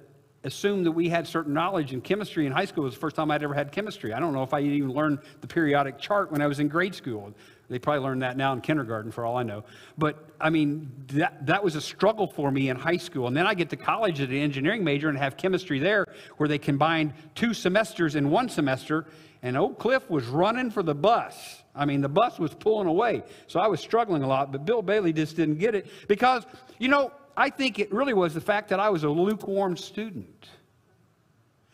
assumed 0.43 0.85
that 0.85 0.91
we 0.91 1.09
had 1.09 1.27
certain 1.27 1.53
knowledge 1.53 1.93
in 1.93 2.01
chemistry 2.01 2.45
in 2.45 2.51
high 2.51 2.65
school. 2.65 2.83
It 2.83 2.87
was 2.87 2.93
the 2.95 2.99
first 3.01 3.15
time 3.15 3.29
I'd 3.29 3.43
ever 3.43 3.53
had 3.53 3.71
chemistry. 3.71 4.13
I 4.13 4.19
don't 4.19 4.33
know 4.33 4.43
if 4.43 4.53
I 4.53 4.61
even 4.61 4.91
learned 4.91 5.19
the 5.41 5.47
periodic 5.47 5.99
chart 5.99 6.31
when 6.31 6.41
I 6.41 6.47
was 6.47 6.59
in 6.59 6.67
grade 6.67 6.95
school. 6.95 7.33
They 7.69 7.77
probably 7.77 8.01
learned 8.01 8.23
that 8.23 8.35
now 8.35 8.53
in 8.53 8.61
kindergarten, 8.61 9.11
for 9.11 9.25
all 9.25 9.37
I 9.37 9.43
know. 9.43 9.63
But 9.97 10.29
I 10.41 10.49
mean, 10.49 10.91
that, 11.13 11.45
that 11.45 11.63
was 11.63 11.75
a 11.75 11.81
struggle 11.81 12.27
for 12.27 12.51
me 12.51 12.69
in 12.69 12.75
high 12.75 12.97
school. 12.97 13.27
And 13.27 13.37
then 13.37 13.45
I 13.45 13.53
get 13.53 13.69
to 13.69 13.77
college 13.77 14.19
as 14.19 14.29
an 14.29 14.35
engineering 14.35 14.83
major 14.83 15.09
and 15.09 15.17
have 15.17 15.37
chemistry 15.37 15.77
there, 15.77 16.05
where 16.37 16.49
they 16.49 16.57
combined 16.57 17.13
two 17.35 17.53
semesters 17.53 18.15
in 18.15 18.29
one 18.29 18.49
semester. 18.49 19.05
And 19.43 19.55
Oak 19.55 19.77
Cliff 19.77 20.09
was 20.09 20.25
running 20.25 20.71
for 20.71 20.83
the 20.83 20.95
bus. 20.95 21.63
I 21.75 21.85
mean, 21.85 22.01
the 22.01 22.09
bus 22.09 22.39
was 22.39 22.53
pulling 22.53 22.87
away. 22.87 23.23
So 23.47 23.59
I 23.59 23.67
was 23.67 23.79
struggling 23.79 24.23
a 24.23 24.27
lot, 24.27 24.51
but 24.51 24.65
Bill 24.65 24.81
Bailey 24.81 25.13
just 25.13 25.35
didn't 25.35 25.59
get 25.59 25.75
it 25.75 25.87
because, 26.07 26.45
you 26.79 26.87
know, 26.87 27.11
I 27.37 27.49
think 27.49 27.79
it 27.79 27.93
really 27.93 28.13
was 28.13 28.33
the 28.33 28.41
fact 28.41 28.69
that 28.69 28.79
I 28.79 28.89
was 28.89 29.03
a 29.03 29.09
lukewarm 29.09 29.77
student. 29.77 30.49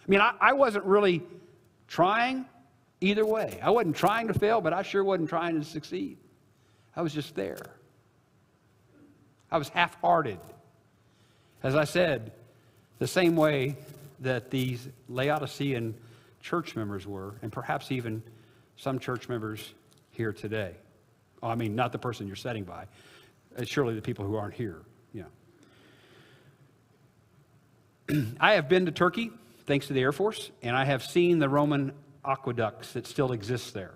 I 0.06 0.12
mean, 0.12 0.20
I, 0.20 0.34
I 0.40 0.54
wasn't 0.54 0.86
really 0.86 1.24
trying 1.88 2.46
either 3.06 3.26
way. 3.26 3.60
I 3.62 3.70
wasn't 3.70 3.96
trying 3.96 4.28
to 4.28 4.34
fail, 4.34 4.62
but 4.62 4.74
I 4.74 4.82
sure 4.82 5.04
wasn't 5.04 5.30
trying 5.30 5.60
to 5.60 5.66
succeed. 5.66 6.18
I 6.96 7.02
was 7.02 7.14
just 7.14 7.36
there. 7.36 7.76
I 9.52 9.58
was 9.58 9.70
half 9.70 10.00
hearted. 10.02 10.40
As 11.62 11.76
I 11.76 11.84
said, 11.84 12.32
the 13.00 13.08
same 13.08 13.36
way 13.36 13.78
that 14.22 14.50
these 14.50 14.88
Laodicean 15.10 15.96
church 16.42 16.76
members 16.76 17.06
were, 17.06 17.36
and 17.42 17.52
perhaps 17.52 17.92
even 17.92 18.24
some 18.78 19.00
church 19.00 19.30
members 19.30 19.74
here 20.12 20.34
today. 20.34 20.74
Oh, 21.44 21.50
I 21.50 21.56
mean, 21.56 21.76
not 21.76 21.92
the 21.92 21.98
person 21.98 22.28
you're 22.28 22.36
sitting 22.36 22.64
by, 22.64 22.86
it's 23.58 23.70
surely 23.70 23.94
the 23.94 24.02
people 24.02 24.26
who 24.26 24.36
aren't 24.36 24.54
here. 24.54 24.82
Yeah. 25.14 25.24
I 28.40 28.54
have 28.54 28.68
been 28.68 28.86
to 28.86 28.92
Turkey, 28.92 29.32
thanks 29.66 29.88
to 29.88 29.94
the 29.94 30.02
Air 30.02 30.12
Force, 30.12 30.52
and 30.62 30.76
I 30.76 30.86
have 30.86 31.04
seen 31.04 31.40
the 31.40 31.50
Roman 31.50 31.94
aqueducts 32.28 32.94
that 32.94 33.08
still 33.08 33.32
exist 33.32 33.74
there. 33.74 33.96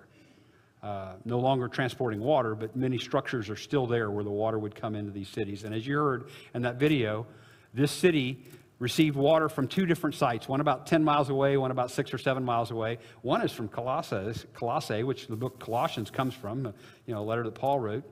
Uh, 0.82 1.12
no 1.26 1.38
longer 1.38 1.68
transporting 1.68 2.20
water, 2.20 2.54
but 2.54 2.74
many 2.74 2.96
structures 2.96 3.50
are 3.50 3.56
still 3.56 3.86
there 3.86 4.10
where 4.10 4.24
the 4.24 4.30
water 4.30 4.58
would 4.58 4.74
come 4.74 4.94
into 4.94 5.10
these 5.10 5.28
cities. 5.28 5.64
And 5.64 5.74
as 5.74 5.86
you 5.86 5.98
heard 5.98 6.30
in 6.54 6.62
that 6.62 6.76
video, 6.76 7.26
this 7.74 7.92
city 7.92 8.46
received 8.78 9.14
water 9.14 9.48
from 9.50 9.68
two 9.68 9.84
different 9.84 10.16
sites, 10.16 10.48
one 10.48 10.60
about 10.60 10.86
10 10.86 11.04
miles 11.04 11.28
away, 11.28 11.58
one 11.58 11.70
about 11.70 11.90
six 11.90 12.14
or 12.14 12.18
seven 12.18 12.42
miles 12.42 12.70
away. 12.70 12.98
One 13.20 13.42
is 13.42 13.52
from 13.52 13.68
Colossae, 13.68 14.32
Colossae 14.54 15.02
which 15.02 15.28
the 15.28 15.36
book 15.36 15.60
Colossians 15.60 16.10
comes 16.10 16.32
from, 16.32 16.64
you 17.06 17.14
know, 17.14 17.20
a 17.20 17.22
letter 17.22 17.44
that 17.44 17.54
Paul 17.54 17.78
wrote. 17.78 18.04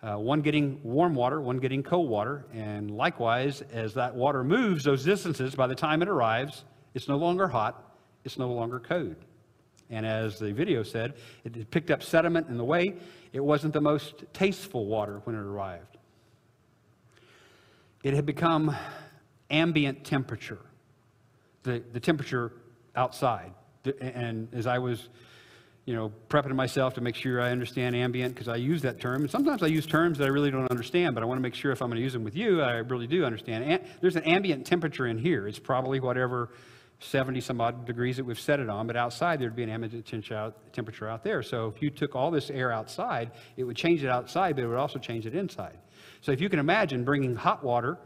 Uh, 0.00 0.16
one 0.16 0.40
getting 0.40 0.80
warm 0.82 1.14
water, 1.14 1.40
one 1.40 1.58
getting 1.58 1.82
cold 1.82 2.08
water. 2.08 2.46
And 2.52 2.90
likewise, 2.90 3.62
as 3.72 3.94
that 3.94 4.14
water 4.14 4.44
moves 4.44 4.84
those 4.84 5.04
distances, 5.04 5.56
by 5.56 5.66
the 5.66 5.74
time 5.74 6.02
it 6.02 6.08
arrives, 6.08 6.64
it's 6.94 7.08
no 7.08 7.16
longer 7.16 7.48
hot, 7.48 7.96
it's 8.24 8.38
no 8.38 8.52
longer 8.52 8.78
cold. 8.78 9.16
And 9.92 10.06
as 10.06 10.38
the 10.38 10.52
video 10.52 10.82
said, 10.82 11.14
it 11.44 11.70
picked 11.70 11.90
up 11.90 12.02
sediment 12.02 12.48
in 12.48 12.56
the 12.56 12.64
way. 12.64 12.94
It 13.32 13.44
wasn't 13.44 13.74
the 13.74 13.80
most 13.80 14.24
tasteful 14.32 14.86
water 14.86 15.20
when 15.24 15.36
it 15.36 15.40
arrived. 15.40 15.98
It 18.02 18.14
had 18.14 18.26
become 18.26 18.74
ambient 19.50 20.04
temperature, 20.04 20.58
the, 21.62 21.82
the 21.92 22.00
temperature 22.00 22.52
outside. 22.96 23.52
And 24.00 24.48
as 24.54 24.66
I 24.66 24.78
was, 24.78 25.08
you 25.84 25.94
know, 25.94 26.10
prepping 26.28 26.54
myself 26.54 26.94
to 26.94 27.00
make 27.02 27.14
sure 27.14 27.40
I 27.40 27.50
understand 27.50 27.94
ambient, 27.94 28.34
because 28.34 28.48
I 28.48 28.56
use 28.56 28.82
that 28.82 28.98
term. 28.98 29.22
And 29.22 29.30
sometimes 29.30 29.62
I 29.62 29.66
use 29.66 29.86
terms 29.86 30.16
that 30.18 30.24
I 30.24 30.28
really 30.28 30.50
don't 30.50 30.70
understand, 30.70 31.14
but 31.14 31.22
I 31.22 31.26
want 31.26 31.38
to 31.38 31.42
make 31.42 31.54
sure 31.54 31.70
if 31.70 31.82
I'm 31.82 31.88
going 31.88 31.98
to 31.98 32.02
use 32.02 32.14
them 32.14 32.24
with 32.24 32.34
you, 32.34 32.62
I 32.62 32.76
really 32.78 33.06
do 33.06 33.24
understand. 33.24 33.80
There's 34.00 34.16
an 34.16 34.24
ambient 34.24 34.66
temperature 34.66 35.06
in 35.06 35.18
here. 35.18 35.46
It's 35.46 35.58
probably 35.58 36.00
whatever 36.00 36.48
70 37.02 37.40
some 37.40 37.60
odd 37.60 37.84
degrees 37.84 38.16
that 38.16 38.24
we've 38.24 38.38
set 38.38 38.60
it 38.60 38.68
on, 38.68 38.86
but 38.86 38.96
outside 38.96 39.40
there'd 39.40 39.56
be 39.56 39.62
an 39.62 39.70
ambient 39.70 40.06
temperature 40.72 41.08
out 41.08 41.24
there. 41.24 41.42
So 41.42 41.66
if 41.66 41.82
you 41.82 41.90
took 41.90 42.14
all 42.14 42.30
this 42.30 42.48
air 42.48 42.72
outside, 42.72 43.32
it 43.56 43.64
would 43.64 43.76
change 43.76 44.04
it 44.04 44.08
outside, 44.08 44.56
but 44.56 44.64
it 44.64 44.68
would 44.68 44.78
also 44.78 44.98
change 44.98 45.26
it 45.26 45.34
inside. 45.34 45.78
So 46.20 46.32
if 46.32 46.40
you 46.40 46.48
can 46.48 46.58
imagine 46.58 47.04
bringing 47.04 47.34
hot 47.34 47.64
water 47.64 47.98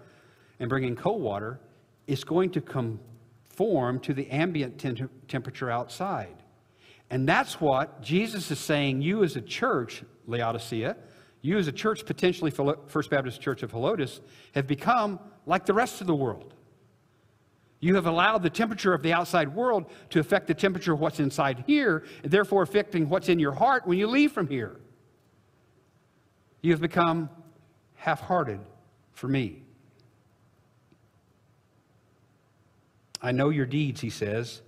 and 0.59 0.69
bringing 0.69 0.97
cold 0.97 1.21
water, 1.21 1.61
it's 2.07 2.25
going 2.25 2.51
to 2.53 2.61
conform 2.61 4.01
to 4.01 4.15
the 4.15 4.31
ambient 4.31 4.83
temperature 5.29 5.71
outside. 5.71 6.43
And 7.11 7.29
that's 7.29 7.61
what 7.61 8.03
Jesus 8.03 8.51
is 8.51 8.59
saying 8.59 9.03
you 9.03 9.23
as 9.23 9.37
a 9.37 9.41
church, 9.41 10.03
Laodicea, 10.27 10.97
you 11.43 11.59
as 11.59 11.69
a 11.69 11.73
church, 11.73 12.05
potentially 12.05 12.51
First 12.51 13.11
Baptist 13.11 13.41
Church 13.41 13.63
of 13.63 13.71
Helotes, 13.73 14.21
have 14.55 14.67
become 14.67 15.21
like 15.45 15.65
the 15.67 15.75
rest 15.75 16.01
of 16.01 16.09
the 16.09 16.15
world. 16.15 16.55
You 17.81 17.95
have 17.97 18.07
allowed 18.07 18.43
the 18.43 18.51
temperature 18.51 18.95
of 18.95 19.03
the 19.03 19.13
outside 19.13 19.55
world 19.55 19.87
to 20.11 20.19
affect 20.19 20.47
the 20.47 20.55
temperature 20.55 20.93
of 20.95 21.01
what's 21.01 21.21
inside 21.21 21.65
here, 21.67 22.05
and 22.23 22.33
therefore 22.33 22.63
affecting 22.63 23.09
what's 23.09 23.29
in 23.29 23.39
your 23.39 23.53
heart 23.53 23.87
when 23.87 23.99
you 23.99 24.07
leave 24.07 24.33
from 24.33 24.49
here. 24.49 24.81
You 26.63 26.73
have 26.73 26.81
become 26.81 27.29
half 27.95 28.21
hearted 28.21 28.61
for 29.13 29.29
me. 29.29 29.63
I 33.21 33.33
know 33.33 33.51
your 33.51 33.67
deeds, 33.67 34.01
he 34.01 34.11
says, 34.11 34.63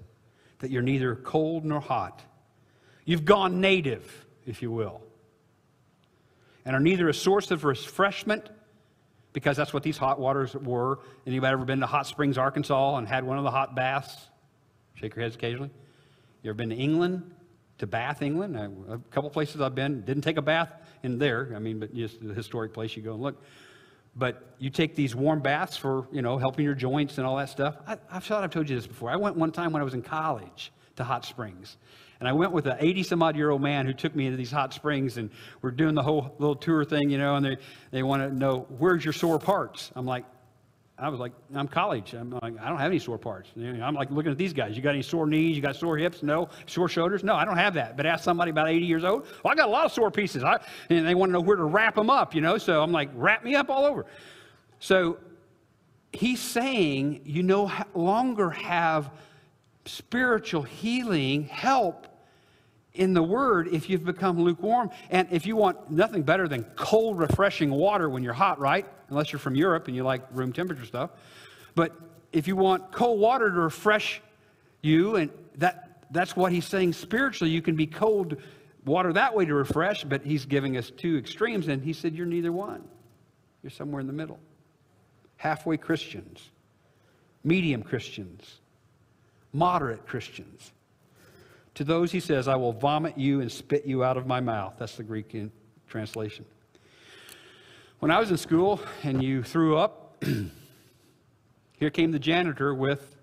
that 0.58 0.70
you're 0.70 0.82
neither 0.82 1.14
cold 1.14 1.64
nor 1.64 1.80
hot. 1.80 2.22
You've 3.04 3.24
gone 3.24 3.60
native, 3.60 4.26
if 4.46 4.60
you 4.60 4.70
will, 4.70 5.00
and 6.64 6.76
are 6.76 6.80
neither 6.80 7.08
a 7.08 7.14
source 7.14 7.50
of 7.50 7.64
refreshment 7.64 8.50
because 9.38 9.56
that's 9.56 9.72
what 9.72 9.84
these 9.84 9.96
hot 9.96 10.18
waters 10.18 10.56
were. 10.56 10.98
Anybody 11.24 11.52
ever 11.52 11.64
been 11.64 11.78
to 11.78 11.86
Hot 11.86 12.08
Springs, 12.08 12.36
Arkansas, 12.36 12.96
and 12.96 13.06
had 13.06 13.22
one 13.22 13.38
of 13.38 13.44
the 13.44 13.52
hot 13.52 13.76
baths? 13.76 14.26
Shake 14.94 15.14
your 15.14 15.22
heads 15.22 15.36
occasionally. 15.36 15.70
You 16.42 16.50
ever 16.50 16.56
been 16.56 16.70
to 16.70 16.74
England, 16.74 17.22
to 17.78 17.86
Bath, 17.86 18.20
England? 18.20 18.56
A 18.56 18.98
couple 19.12 19.30
places 19.30 19.60
I've 19.60 19.76
been. 19.76 20.00
Didn't 20.04 20.24
take 20.24 20.38
a 20.38 20.42
bath 20.42 20.72
in 21.04 21.20
there. 21.20 21.52
I 21.54 21.60
mean, 21.60 21.78
but 21.78 21.94
just 21.94 22.20
the 22.20 22.34
historic 22.34 22.74
place 22.74 22.96
you 22.96 23.02
go 23.04 23.12
and 23.12 23.22
look. 23.22 23.40
But 24.16 24.56
you 24.58 24.70
take 24.70 24.96
these 24.96 25.14
warm 25.14 25.38
baths 25.38 25.76
for, 25.76 26.08
you 26.10 26.20
know, 26.20 26.36
helping 26.36 26.64
your 26.64 26.74
joints 26.74 27.18
and 27.18 27.24
all 27.24 27.36
that 27.36 27.48
stuff. 27.48 27.76
I, 27.86 27.96
I've 28.10 28.24
thought 28.24 28.42
I've 28.42 28.50
told 28.50 28.68
you 28.68 28.74
this 28.74 28.88
before. 28.88 29.08
I 29.08 29.14
went 29.14 29.36
one 29.36 29.52
time 29.52 29.72
when 29.72 29.80
I 29.80 29.84
was 29.84 29.94
in 29.94 30.02
college 30.02 30.72
to 30.96 31.04
Hot 31.04 31.24
Springs. 31.24 31.76
And 32.20 32.28
I 32.28 32.32
went 32.32 32.52
with 32.52 32.66
an 32.66 32.76
80 32.80 33.02
some 33.04 33.22
odd 33.22 33.36
year 33.36 33.50
old 33.50 33.62
man 33.62 33.86
who 33.86 33.92
took 33.92 34.14
me 34.14 34.26
into 34.26 34.36
these 34.36 34.50
hot 34.50 34.74
springs 34.74 35.18
and 35.18 35.30
we're 35.62 35.70
doing 35.70 35.94
the 35.94 36.02
whole 36.02 36.34
little 36.38 36.56
tour 36.56 36.84
thing, 36.84 37.10
you 37.10 37.18
know, 37.18 37.36
and 37.36 37.44
they, 37.44 37.56
they 37.92 38.02
want 38.02 38.22
to 38.22 38.36
know, 38.36 38.66
where's 38.78 39.04
your 39.04 39.12
sore 39.12 39.38
parts? 39.38 39.92
I'm 39.94 40.06
like, 40.06 40.24
I 41.00 41.08
was 41.10 41.20
like, 41.20 41.32
I'm 41.54 41.68
college. 41.68 42.12
I'm 42.12 42.30
like, 42.30 42.58
I 42.60 42.68
don't 42.68 42.78
have 42.78 42.90
any 42.90 42.98
sore 42.98 43.18
parts. 43.18 43.50
I'm 43.56 43.94
like 43.94 44.10
looking 44.10 44.32
at 44.32 44.38
these 44.38 44.52
guys. 44.52 44.76
You 44.76 44.82
got 44.82 44.94
any 44.94 45.02
sore 45.02 45.28
knees? 45.28 45.54
You 45.54 45.62
got 45.62 45.76
sore 45.76 45.96
hips? 45.96 46.24
No. 46.24 46.48
Sore 46.66 46.88
shoulders? 46.88 47.22
No, 47.22 47.36
I 47.36 47.44
don't 47.44 47.56
have 47.56 47.74
that. 47.74 47.96
But 47.96 48.04
ask 48.04 48.24
somebody 48.24 48.50
about 48.50 48.68
80 48.68 48.84
years 48.84 49.04
old. 49.04 49.22
Well, 49.44 49.52
I 49.52 49.54
got 49.54 49.68
a 49.68 49.70
lot 49.70 49.86
of 49.86 49.92
sore 49.92 50.10
pieces. 50.10 50.42
I, 50.42 50.58
and 50.90 51.06
they 51.06 51.14
want 51.14 51.30
to 51.30 51.34
know 51.34 51.40
where 51.40 51.56
to 51.56 51.64
wrap 51.64 51.94
them 51.94 52.10
up, 52.10 52.34
you 52.34 52.40
know. 52.40 52.58
So 52.58 52.82
I'm 52.82 52.90
like, 52.90 53.10
wrap 53.14 53.44
me 53.44 53.54
up 53.54 53.70
all 53.70 53.84
over. 53.84 54.06
So 54.80 55.18
he's 56.12 56.40
saying 56.40 57.20
you 57.24 57.44
no 57.44 57.70
longer 57.94 58.50
have 58.50 59.12
spiritual 59.88 60.62
healing, 60.62 61.44
help 61.44 62.06
in 62.94 63.14
the 63.14 63.22
Word 63.22 63.68
if 63.68 63.88
you've 63.88 64.04
become 64.04 64.40
lukewarm. 64.40 64.90
And 65.10 65.28
if 65.30 65.46
you 65.46 65.56
want 65.56 65.90
nothing 65.90 66.22
better 66.22 66.48
than 66.48 66.64
cold, 66.76 67.18
refreshing 67.18 67.70
water 67.70 68.08
when 68.08 68.22
you're 68.22 68.32
hot, 68.32 68.58
right? 68.58 68.86
Unless 69.08 69.32
you're 69.32 69.38
from 69.38 69.54
Europe 69.54 69.86
and 69.86 69.96
you 69.96 70.02
like 70.02 70.22
room 70.32 70.52
temperature 70.52 70.84
stuff. 70.84 71.10
But 71.74 71.96
if 72.32 72.46
you 72.46 72.56
want 72.56 72.92
cold 72.92 73.20
water 73.20 73.50
to 73.50 73.60
refresh 73.60 74.20
you, 74.82 75.16
and 75.16 75.30
that, 75.56 76.06
that's 76.10 76.36
what 76.36 76.52
he's 76.52 76.66
saying 76.66 76.92
spiritually, 76.92 77.52
you 77.52 77.62
can 77.62 77.76
be 77.76 77.86
cold 77.86 78.36
water 78.84 79.12
that 79.12 79.34
way 79.34 79.44
to 79.44 79.54
refresh, 79.54 80.04
but 80.04 80.24
he's 80.24 80.44
giving 80.44 80.76
us 80.76 80.90
two 80.90 81.16
extremes. 81.16 81.68
And 81.68 81.82
he 81.82 81.92
said, 81.92 82.14
You're 82.14 82.26
neither 82.26 82.52
one. 82.52 82.84
You're 83.62 83.70
somewhere 83.70 84.00
in 84.00 84.06
the 84.06 84.12
middle. 84.12 84.38
Halfway 85.36 85.76
Christians, 85.76 86.50
medium 87.44 87.82
Christians, 87.82 88.60
moderate 89.52 90.06
Christians. 90.06 90.72
To 91.74 91.84
those, 91.84 92.10
he 92.10 92.20
says, 92.20 92.48
I 92.48 92.56
will 92.56 92.72
vomit 92.72 93.16
you 93.16 93.40
and 93.40 93.50
spit 93.50 93.86
you 93.86 94.02
out 94.02 94.16
of 94.16 94.26
my 94.26 94.40
mouth. 94.40 94.74
That's 94.78 94.96
the 94.96 95.04
Greek 95.04 95.34
translation. 95.86 96.44
When 98.00 98.10
I 98.10 98.18
was 98.18 98.30
in 98.30 98.36
school 98.36 98.80
and 99.02 99.22
you 99.22 99.42
threw 99.42 99.76
up, 99.76 100.24
here 101.78 101.90
came 101.90 102.10
the 102.10 102.18
janitor 102.18 102.74
with 102.74 103.16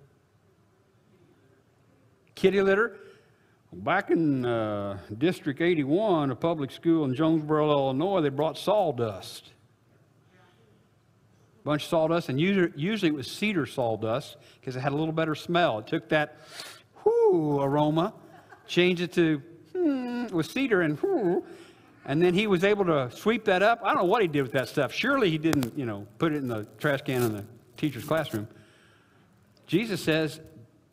kitty 2.35 2.61
litter. 2.61 2.97
Back 3.71 4.09
in 4.09 4.45
uh, 4.45 4.99
District 5.17 5.59
81, 5.59 6.31
a 6.31 6.35
public 6.35 6.71
school 6.71 7.03
in 7.03 7.13
Jonesboro, 7.13 7.69
Illinois, 7.69 8.21
they 8.21 8.29
brought 8.29 8.57
sawdust. 8.57 9.51
Bunch 11.65 11.83
of 11.83 11.89
sawdust, 11.89 12.29
and 12.29 12.39
usually, 12.39 13.09
it 13.09 13.13
was 13.13 13.29
cedar 13.29 13.65
sawdust 13.65 14.37
because 14.59 14.75
it 14.75 14.81
had 14.81 14.93
a 14.93 14.95
little 14.95 15.11
better 15.11 15.35
smell. 15.35 15.79
It 15.79 15.87
took 15.87 16.07
that 16.09 16.37
whoo 17.03 17.59
aroma 17.59 18.13
changed 18.67 19.01
it 19.01 19.11
to 19.13 19.41
hmm, 19.73 20.27
with 20.27 20.45
cedar 20.45 20.81
and 20.81 20.97
hmm, 20.99 21.39
and 22.05 22.21
then 22.21 22.35
he 22.35 22.45
was 22.45 22.63
able 22.63 22.85
to 22.85 23.09
sweep 23.11 23.45
that 23.45 23.63
up. 23.63 23.81
I 23.83 23.87
don't 23.89 24.03
know 24.03 24.09
what 24.09 24.21
he 24.21 24.27
did 24.27 24.43
with 24.43 24.51
that 24.51 24.69
stuff. 24.69 24.93
Surely 24.93 25.31
he 25.31 25.39
didn't, 25.39 25.75
you 25.75 25.87
know, 25.87 26.05
put 26.19 26.33
it 26.33 26.37
in 26.37 26.47
the 26.47 26.65
trash 26.77 27.01
can 27.01 27.23
in 27.23 27.33
the 27.33 27.45
teacher's 27.77 28.03
classroom. 28.03 28.47
Jesus 29.65 30.03
says, 30.03 30.39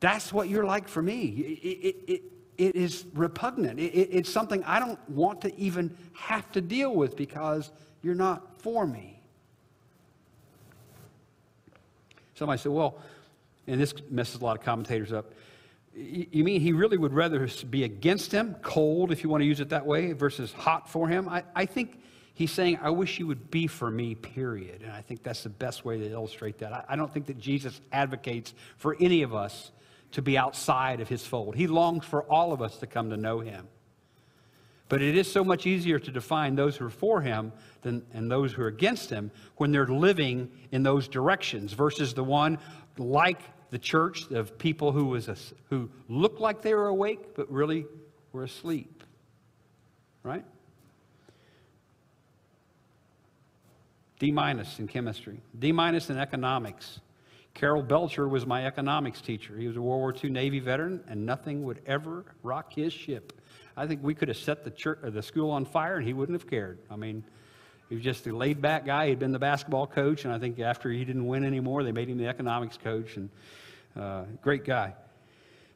that's 0.01 0.33
what 0.33 0.49
you're 0.49 0.65
like 0.65 0.89
for 0.89 1.03
me. 1.03 1.27
It, 1.27 1.67
it, 1.67 1.97
it, 2.09 2.23
it 2.57 2.77
is 2.77 3.05
repugnant. 3.13 3.79
it's 3.79 4.33
something 4.33 4.65
I 4.65 4.79
don't 4.79 4.99
want 5.11 5.43
to 5.43 5.55
even 5.61 5.95
have 6.15 6.51
to 6.53 6.63
deal 6.63 6.95
with 6.95 7.15
because 7.15 7.71
you're 8.03 8.15
not 8.15 8.63
for 8.63 8.87
me. 8.87 9.12
Somebody 12.43 12.59
said, 12.61 12.73
well, 12.73 12.99
and 13.69 13.81
this 13.81 13.95
messes 14.11 14.41
a 14.41 14.45
lot 14.45 14.59
of 14.59 14.65
commentators 14.65 15.13
up. 15.13 15.33
You 15.95 16.43
mean 16.43 16.61
he 16.61 16.73
really 16.73 16.99
would 16.99 17.13
rather 17.13 17.47
be 17.71 17.85
against 17.85 18.33
him, 18.33 18.57
cold, 18.63 19.13
if 19.13 19.23
you 19.23 19.31
want 19.31 19.43
to 19.43 19.47
use 19.47 19.61
it 19.61 19.69
that 19.69 19.87
way, 19.87 20.13
versus 20.13 20.53
hot 20.53 20.91
for 20.91 21.07
him? 21.07 21.29
I, 21.29 21.45
I 21.55 21.67
think 21.67 22.03
he's 22.35 22.51
saying, 22.51 22.81
I 22.83 22.91
wish 22.91 23.21
you 23.21 23.29
would 23.29 23.49
be 23.49 23.69
for 23.69 23.93
me, 23.93 24.17
period. 24.17 24.83
And 24.83 24.91
I 24.91 25.03
think 25.03 25.23
that's 25.23 25.45
the 25.45 25.51
best 25.51 25.85
way 25.85 25.99
to 25.99 26.11
illustrate 26.11 26.59
that. 26.59 26.73
I, 26.73 26.85
I 26.89 26.97
don't 26.97 27.15
think 27.15 27.27
that 27.27 27.39
Jesus 27.39 27.81
advocates 27.93 28.55
for 28.77 28.97
any 28.99 29.23
of 29.23 29.37
us 29.37 29.71
to 30.11 30.21
be 30.21 30.37
outside 30.37 30.99
of 31.01 31.09
his 31.09 31.25
fold. 31.25 31.55
He 31.55 31.69
longs 31.69 32.05
for 32.05 32.25
all 32.25 32.53
of 32.53 32.61
us 32.61 32.79
to 32.79 32.89
come 32.89 33.11
to 33.11 33.17
know 33.17 33.39
him. 33.39 33.69
But 34.89 35.01
it 35.01 35.17
is 35.17 35.31
so 35.31 35.45
much 35.45 35.65
easier 35.65 36.01
to 36.01 36.11
define 36.11 36.57
those 36.57 36.77
who 36.77 36.87
are 36.87 36.91
for 36.91 37.21
him 37.21 37.53
than, 37.83 38.05
and 38.13 38.31
those 38.31 38.53
who 38.53 38.63
are 38.63 38.69
against 38.69 39.11
him 39.11 39.31
when 39.57 39.73
they're 39.73 39.87
living 39.87 40.51
in 40.71 40.83
those 40.83 41.09
directions 41.09 41.73
versus 41.73 42.15
the 42.15 42.25
one 42.25 42.59
like 42.99 43.41
the 43.71 43.79
church 43.79 44.31
of 44.31 44.59
people 44.59 44.93
who, 44.93 45.07
was 45.07 45.29
a, 45.29 45.37
who 45.71 45.91
looked 46.09 46.41
like 46.41 46.63
they 46.63 46.75
were 46.75 46.89
awake, 46.89 47.35
but 47.35 47.51
really 47.51 47.87
were 48.33 48.45
asleep. 48.45 49.03
Right? 50.23 50.45
D 54.19 54.31
minus 54.31 54.79
in 54.79 54.87
chemistry, 54.87 55.41
D 55.59 55.73
minus 55.73 56.11
in 56.11 56.19
economics. 56.19 57.01
Carol 57.55 57.83
Belcher 57.83 58.29
was 58.29 58.47
my 58.47 58.67
economics 58.67 59.21
teacher. 59.21 59.57
He 59.59 59.67
was 59.67 59.77
a 59.77 59.83
World 59.83 60.01
War 60.01 60.15
II 60.23 60.31
Navy 60.31 60.61
veteran, 60.61 61.03
and 61.09 61.27
nothing 61.27 61.65
would 61.65 61.81
ever 61.87 62.25
rock 62.43 62.73
his 62.73 62.93
ship. 62.93 63.33
I 63.77 63.87
think 63.87 64.03
we 64.03 64.15
could 64.15 64.29
have 64.29 64.37
set 64.37 64.65
the, 64.65 64.71
church, 64.71 65.01
uh, 65.05 65.11
the 65.11 65.23
school 65.23 65.51
on 65.51 65.65
fire, 65.65 65.97
and 65.97 66.07
he 66.07 66.13
wouldn't 66.13 66.41
have 66.41 66.49
cared. 66.49 66.79
I 66.91 66.97
mean, 66.97 67.25
he 67.93 67.97
was 67.97 68.05
just 68.05 68.27
a 68.27 68.35
laid 68.35 68.63
back 68.63 68.87
guy. 68.87 69.09
He'd 69.09 69.19
been 69.19 69.33
the 69.33 69.39
basketball 69.39 69.87
coach, 69.87 70.25
and 70.25 70.33
I 70.33 70.39
think 70.39 70.59
after 70.59 70.91
he 70.91 71.05
didn't 71.05 71.27
win 71.27 71.45
anymore, 71.45 71.83
they 71.83 71.93
made 71.93 72.09
him 72.09 72.17
the 72.17 72.27
economics 72.27 72.79
coach. 72.79 73.19
And 73.19 73.29
uh, 73.95 74.23
great 74.41 74.65
guy. 74.65 74.95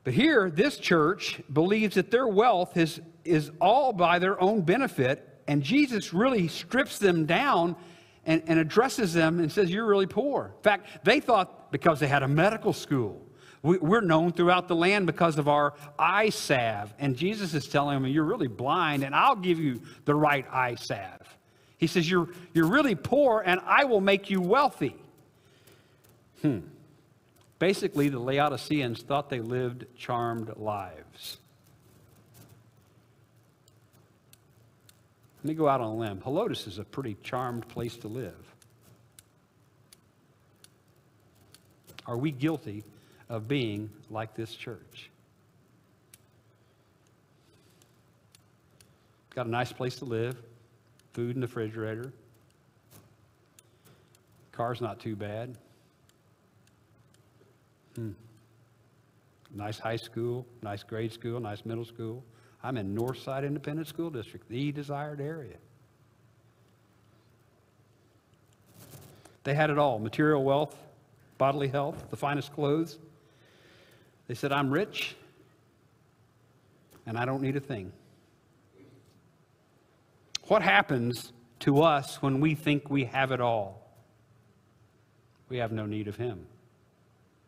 But 0.03 0.15
here, 0.15 0.49
this 0.49 0.79
church 0.79 1.43
believes 1.53 1.97
that 1.97 2.11
their 2.11 2.27
wealth 2.27 2.79
is, 2.79 3.03
is 3.27 3.51
all 3.61 3.93
by 3.93 4.19
their 4.19 4.41
own 4.41 4.63
benefit, 4.63 5.43
and 5.47 5.63
Jesus 5.63 6.15
really 6.15 6.49
strips 6.49 6.99
them 6.99 7.27
down 7.27 7.77
and, 8.25 8.43
and 8.47 8.59
addresses 8.59 9.13
them 9.13 9.39
and 9.39 9.53
says, 9.53 9.71
You're 9.71 9.87
really 9.87 10.07
poor. 10.07 10.55
In 10.57 10.63
fact, 10.63 11.05
they 11.05 11.21
thought 11.21 11.71
because 11.71 12.01
they 12.01 12.07
had 12.07 12.23
a 12.23 12.29
medical 12.29 12.73
school. 12.73 13.21
We, 13.61 13.77
we're 13.77 14.01
known 14.01 14.33
throughout 14.33 14.69
the 14.69 14.77
land 14.77 15.05
because 15.05 15.37
of 15.37 15.49
our 15.49 15.75
eye 15.99 16.31
salve. 16.31 16.95
And 16.99 17.15
Jesus 17.15 17.53
is 17.53 17.69
telling 17.69 18.01
them, 18.01 18.11
You're 18.11 18.25
really 18.25 18.49
blind, 18.49 19.05
and 19.05 19.15
I'll 19.15 19.37
give 19.37 19.59
you 19.59 19.83
the 20.07 20.15
right 20.15 20.47
eye 20.51 20.77
salve. 20.77 21.36
He 21.79 21.87
says, 21.87 22.11
You're, 22.11 22.29
you're 22.55 22.67
really 22.67 22.95
poor, 22.95 23.43
and 23.45 23.61
I 23.65 23.85
will 23.85 24.01
make 24.01 24.31
you 24.31 24.41
wealthy. 24.41 24.97
Hmm. 26.43 26.61
Basically, 27.59 28.09
the 28.09 28.19
Laodiceans 28.19 29.03
thought 29.03 29.31
they 29.31 29.41
lived 29.41 29.87
charmed 29.97 30.57
lives. 30.57 31.39
Let 35.39 35.49
me 35.51 35.55
go 35.55 35.69
out 35.69 35.81
on 35.81 35.87
a 35.89 35.95
limb. 35.95 36.21
Helotes 36.21 36.67
is 36.67 36.79
a 36.79 36.85
pretty 36.85 37.17
charmed 37.23 37.69
place 37.69 37.97
to 37.99 38.09
live. 38.09 38.35
Are 42.07 42.17
we 42.17 42.31
guilty 42.31 42.85
of 43.29 43.49
being 43.49 43.91
like 44.11 44.35
this 44.35 44.55
church? 44.55 45.11
Got 49.35 49.47
a 49.47 49.51
nice 49.51 49.73
place 49.73 49.97
to 49.97 50.05
live, 50.05 50.37
food 51.17 51.35
in 51.35 51.41
the 51.41 51.47
refrigerator, 51.47 52.13
car's 54.53 54.83
not 54.83 55.01
too 55.01 55.17
bad. 55.17 55.57
Hmm. 57.95 58.11
Nice 59.55 59.79
high 59.79 59.97
school, 59.97 60.47
nice 60.61 60.83
grade 60.83 61.11
school, 61.11 61.41
nice 61.41 61.65
middle 61.65 61.87
school. 61.87 62.23
I'm 62.63 62.77
in 62.77 62.95
Northside 62.95 63.47
Independent 63.47 63.89
School 63.89 64.11
District, 64.11 64.47
the 64.51 64.71
desired 64.73 65.23
area. 65.23 65.57
They 69.45 69.55
had 69.55 69.71
it 69.71 69.79
all 69.79 69.99
material 69.99 70.45
wealth, 70.45 70.77
bodily 71.39 71.69
health, 71.69 72.11
the 72.11 72.17
finest 72.17 72.53
clothes. 72.53 72.99
They 74.29 74.35
said, 74.35 74.53
I'm 74.53 74.71
rich 74.71 75.17
and 77.07 77.17
I 77.17 77.25
don't 77.25 77.41
need 77.41 77.57
a 77.57 77.61
thing. 77.61 77.91
What 80.49 80.63
happens 80.63 81.33
to 81.61 81.83
us 81.83 82.23
when 82.23 82.41
we 82.41 82.55
think 82.55 82.89
we 82.89 83.05
have 83.07 83.33
it 83.33 83.41
all? 83.41 83.83
We 85.49 85.59
have 85.59 85.73
no 85.73 85.87
need 85.87 86.09
of 86.09 86.17
Him. 86.17 86.47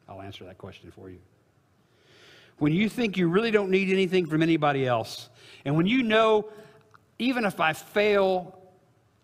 I'll 0.08 0.22
answer 0.22 0.44
that 0.44 0.58
question 0.58 0.90
for 0.90 1.08
you. 1.08 1.18
When 2.58 2.72
you 2.72 2.88
think 2.88 3.16
you 3.16 3.28
really 3.28 3.52
don't 3.52 3.70
need 3.70 3.90
anything 3.90 4.26
from 4.26 4.42
anybody 4.42 4.86
else, 4.86 5.28
and 5.64 5.76
when 5.76 5.86
you 5.86 6.02
know, 6.02 6.48
even 7.18 7.44
if 7.44 7.60
I 7.60 7.72
fail 7.72 8.58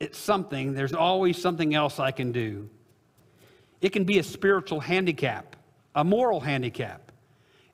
at 0.00 0.14
something, 0.14 0.74
there's 0.74 0.92
always 0.92 1.40
something 1.40 1.74
else 1.74 1.98
I 1.98 2.12
can 2.12 2.30
do. 2.30 2.68
It 3.80 3.90
can 3.90 4.04
be 4.04 4.18
a 4.18 4.22
spiritual 4.22 4.80
handicap, 4.80 5.56
a 5.96 6.04
moral 6.04 6.40
handicap, 6.40 7.10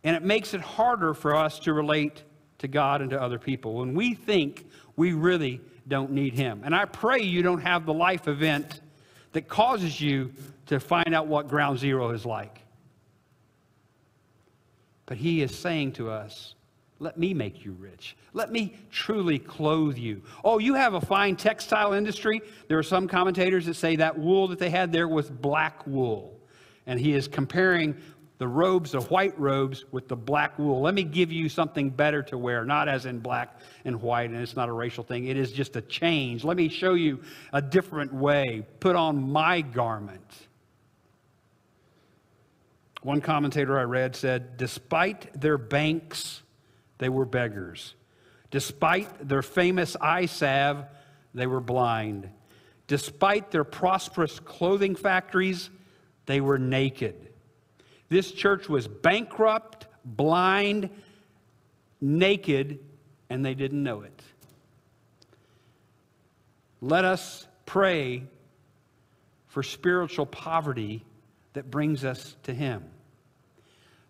and 0.02 0.16
it 0.16 0.22
makes 0.22 0.54
it 0.54 0.60
harder 0.62 1.12
for 1.12 1.36
us 1.36 1.58
to 1.60 1.74
relate 1.74 2.22
to 2.60 2.68
God 2.68 3.02
and 3.02 3.10
to 3.10 3.20
other 3.20 3.38
people 3.38 3.74
when 3.74 3.94
we 3.94 4.14
think 4.14 4.66
we 4.96 5.12
really 5.12 5.60
don't 5.88 6.12
need 6.12 6.34
Him. 6.34 6.62
And 6.64 6.74
I 6.74 6.84
pray 6.84 7.20
you 7.20 7.42
don't 7.42 7.60
have 7.60 7.84
the 7.84 7.92
life 7.94 8.28
event 8.28 8.80
that 9.32 9.48
causes 9.48 10.00
you 10.00 10.32
to 10.66 10.80
find 10.80 11.14
out 11.14 11.26
what 11.26 11.48
ground 11.48 11.78
zero 11.78 12.10
is 12.10 12.24
like. 12.24 12.60
But 15.06 15.16
he 15.18 15.42
is 15.42 15.56
saying 15.56 15.92
to 15.94 16.10
us, 16.10 16.54
let 17.00 17.18
me 17.18 17.34
make 17.34 17.64
you 17.64 17.72
rich. 17.72 18.14
Let 18.34 18.52
me 18.52 18.76
truly 18.90 19.38
clothe 19.38 19.96
you. 19.96 20.22
Oh, 20.44 20.58
you 20.58 20.74
have 20.74 20.94
a 20.94 21.00
fine 21.00 21.34
textile 21.34 21.94
industry. 21.94 22.42
There 22.68 22.78
are 22.78 22.84
some 22.84 23.08
commentators 23.08 23.66
that 23.66 23.74
say 23.74 23.96
that 23.96 24.18
wool 24.18 24.48
that 24.48 24.58
they 24.58 24.70
had 24.70 24.92
there 24.92 25.08
was 25.08 25.30
black 25.30 25.86
wool. 25.86 26.38
And 26.86 27.00
he 27.00 27.14
is 27.14 27.26
comparing 27.26 27.96
the 28.40 28.48
robes, 28.48 28.92
the 28.92 29.02
white 29.02 29.38
robes, 29.38 29.84
with 29.92 30.08
the 30.08 30.16
black 30.16 30.58
wool. 30.58 30.80
Let 30.80 30.94
me 30.94 31.04
give 31.04 31.30
you 31.30 31.50
something 31.50 31.90
better 31.90 32.22
to 32.22 32.38
wear, 32.38 32.64
not 32.64 32.88
as 32.88 33.04
in 33.04 33.18
black 33.18 33.60
and 33.84 34.00
white, 34.00 34.30
and 34.30 34.40
it's 34.40 34.56
not 34.56 34.70
a 34.70 34.72
racial 34.72 35.04
thing. 35.04 35.26
It 35.26 35.36
is 35.36 35.52
just 35.52 35.76
a 35.76 35.82
change. 35.82 36.42
Let 36.42 36.56
me 36.56 36.70
show 36.70 36.94
you 36.94 37.20
a 37.52 37.60
different 37.60 38.14
way. 38.14 38.66
Put 38.80 38.96
on 38.96 39.30
my 39.30 39.60
garment. 39.60 40.24
One 43.02 43.20
commentator 43.20 43.78
I 43.78 43.82
read 43.82 44.16
said, 44.16 44.56
despite 44.56 45.38
their 45.38 45.58
banks, 45.58 46.40
they 46.96 47.10
were 47.10 47.26
beggars. 47.26 47.94
Despite 48.50 49.28
their 49.28 49.42
famous 49.42 49.96
eye 50.00 50.24
salve, 50.24 50.86
they 51.34 51.46
were 51.46 51.60
blind. 51.60 52.30
Despite 52.86 53.50
their 53.50 53.64
prosperous 53.64 54.40
clothing 54.40 54.96
factories, 54.96 55.68
they 56.24 56.40
were 56.40 56.58
naked. 56.58 57.29
This 58.10 58.32
church 58.32 58.68
was 58.68 58.88
bankrupt, 58.88 59.86
blind, 60.04 60.90
naked, 62.00 62.80
and 63.30 63.44
they 63.44 63.54
didn't 63.54 63.82
know 63.82 64.02
it. 64.02 64.22
Let 66.82 67.04
us 67.04 67.46
pray 67.66 68.24
for 69.46 69.62
spiritual 69.62 70.26
poverty 70.26 71.04
that 71.52 71.70
brings 71.70 72.04
us 72.04 72.36
to 72.42 72.52
Him. 72.52 72.84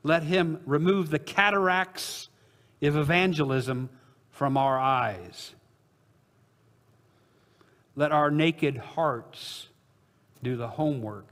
Let 0.03 0.23
Him 0.23 0.61
remove 0.65 1.11
the 1.11 1.19
cataracts 1.19 2.31
of 2.81 2.97
evangelism 2.97 3.91
from 4.31 4.57
our 4.57 4.79
eyes. 4.79 5.55
Let 7.97 8.13
our 8.13 8.31
naked 8.31 8.79
hearts 8.79 9.69
do 10.43 10.57
the 10.57 10.69
homework 10.69 11.27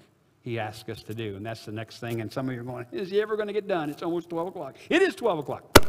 He 0.48 0.58
asks 0.58 0.88
us 0.88 1.02
to 1.02 1.14
do. 1.14 1.36
And 1.36 1.44
that's 1.44 1.66
the 1.66 1.72
next 1.72 1.98
thing. 1.98 2.22
And 2.22 2.32
some 2.32 2.48
of 2.48 2.54
you 2.54 2.62
are 2.62 2.64
going, 2.64 2.86
Is 2.90 3.10
He 3.10 3.20
ever 3.20 3.36
going 3.36 3.48
to 3.48 3.52
get 3.52 3.68
done? 3.68 3.90
It's 3.90 4.02
almost 4.02 4.30
12 4.30 4.48
o'clock. 4.48 4.76
It 4.88 5.02
is 5.02 5.14
12 5.14 5.40
o'clock. 5.40 5.86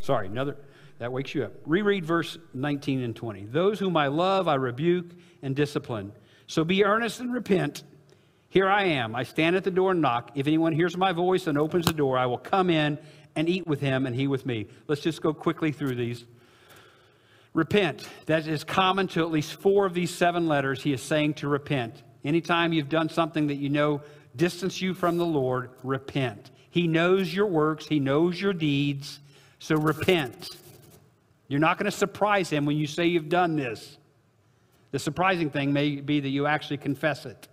Sorry, 0.00 0.26
another. 0.26 0.56
That 0.98 1.10
wakes 1.10 1.34
you 1.34 1.44
up. 1.44 1.52
Reread 1.64 2.04
verse 2.04 2.36
19 2.52 3.00
and 3.00 3.16
20. 3.16 3.46
Those 3.46 3.78
whom 3.78 3.96
I 3.96 4.08
love, 4.08 4.48
I 4.48 4.56
rebuke 4.56 5.12
and 5.40 5.56
discipline. 5.56 6.12
So 6.46 6.62
be 6.62 6.84
earnest 6.84 7.20
and 7.20 7.32
repent. 7.32 7.84
Here 8.50 8.68
I 8.68 8.84
am. 8.84 9.16
I 9.16 9.22
stand 9.22 9.56
at 9.56 9.64
the 9.64 9.70
door 9.70 9.92
and 9.92 10.02
knock. 10.02 10.32
If 10.34 10.46
anyone 10.46 10.74
hears 10.74 10.94
my 10.94 11.12
voice 11.12 11.46
and 11.46 11.56
opens 11.56 11.86
the 11.86 11.94
door, 11.94 12.18
I 12.18 12.26
will 12.26 12.36
come 12.36 12.68
in 12.68 12.98
and 13.34 13.48
eat 13.48 13.66
with 13.66 13.80
him 13.80 14.04
and 14.04 14.14
he 14.14 14.26
with 14.26 14.44
me. 14.44 14.66
Let's 14.88 15.00
just 15.00 15.22
go 15.22 15.32
quickly 15.32 15.72
through 15.72 15.94
these. 15.94 16.26
Repent. 17.54 18.06
That 18.26 18.46
is 18.46 18.62
common 18.62 19.08
to 19.08 19.22
at 19.22 19.30
least 19.30 19.54
four 19.54 19.86
of 19.86 19.94
these 19.94 20.10
seven 20.14 20.48
letters. 20.48 20.82
He 20.82 20.92
is 20.92 21.00
saying 21.00 21.34
to 21.34 21.48
repent. 21.48 22.02
Anytime 22.24 22.72
you've 22.72 22.88
done 22.88 23.08
something 23.08 23.48
that 23.48 23.56
you 23.56 23.68
know 23.68 24.02
distance 24.36 24.80
you 24.80 24.94
from 24.94 25.18
the 25.18 25.26
Lord, 25.26 25.70
repent. 25.82 26.50
He 26.70 26.86
knows 26.86 27.34
your 27.34 27.46
works, 27.46 27.86
He 27.86 28.00
knows 28.00 28.40
your 28.40 28.52
deeds, 28.52 29.20
so 29.58 29.76
repent. 29.76 30.48
You're 31.48 31.60
not 31.60 31.78
going 31.78 31.90
to 31.90 31.96
surprise 31.96 32.48
Him 32.48 32.64
when 32.64 32.76
you 32.76 32.86
say 32.86 33.06
you've 33.06 33.28
done 33.28 33.56
this. 33.56 33.98
The 34.90 34.98
surprising 34.98 35.50
thing 35.50 35.72
may 35.72 35.96
be 35.96 36.20
that 36.20 36.28
you 36.28 36.46
actually 36.46 36.78
confess 36.78 37.26
it. 37.26 37.48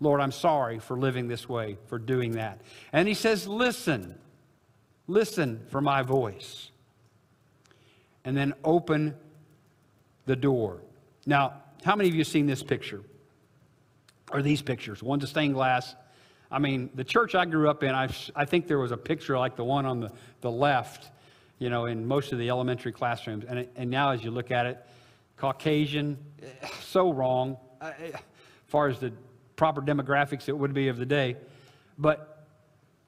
Lord, 0.00 0.20
I'm 0.20 0.32
sorry 0.32 0.78
for 0.80 0.98
living 0.98 1.28
this 1.28 1.48
way, 1.48 1.78
for 1.86 1.98
doing 1.98 2.32
that. 2.32 2.60
And 2.92 3.08
He 3.08 3.14
says, 3.14 3.46
Listen, 3.46 4.18
listen 5.06 5.64
for 5.70 5.80
my 5.80 6.02
voice. 6.02 6.70
And 8.26 8.36
then 8.36 8.54
open 8.64 9.14
the 10.26 10.36
door. 10.36 10.80
Now, 11.26 11.62
how 11.84 11.94
many 11.94 12.08
of 12.08 12.14
you 12.14 12.20
have 12.20 12.28
seen 12.28 12.46
this 12.46 12.62
picture? 12.62 13.02
Or 14.34 14.42
these 14.42 14.60
pictures? 14.60 15.02
One's 15.02 15.24
a 15.24 15.28
stained 15.28 15.54
glass, 15.54 15.94
I 16.54 16.60
mean, 16.60 16.90
the 16.94 17.02
church 17.02 17.34
I 17.34 17.46
grew 17.46 17.68
up 17.68 17.82
in, 17.82 17.94
I, 17.96 18.08
I 18.36 18.44
think 18.44 18.68
there 18.68 18.78
was 18.78 18.92
a 18.92 18.96
picture 18.96 19.36
like 19.36 19.56
the 19.56 19.64
one 19.64 19.86
on 19.86 19.98
the, 19.98 20.12
the 20.40 20.50
left, 20.50 21.10
you 21.58 21.68
know, 21.68 21.86
in 21.86 22.06
most 22.06 22.32
of 22.32 22.38
the 22.38 22.48
elementary 22.48 22.92
classrooms. 22.92 23.44
And, 23.48 23.66
and 23.74 23.90
now 23.90 24.10
as 24.10 24.22
you 24.22 24.30
look 24.30 24.52
at 24.52 24.66
it, 24.66 24.78
Caucasian, 25.36 26.16
so 26.80 27.12
wrong, 27.12 27.56
uh, 27.80 27.90
as 28.00 28.14
far 28.68 28.86
as 28.86 29.00
the 29.00 29.12
proper 29.56 29.82
demographics 29.82 30.48
it 30.48 30.56
would 30.56 30.74
be 30.74 30.86
of 30.86 30.96
the 30.96 31.06
day. 31.06 31.36
But 31.98 32.46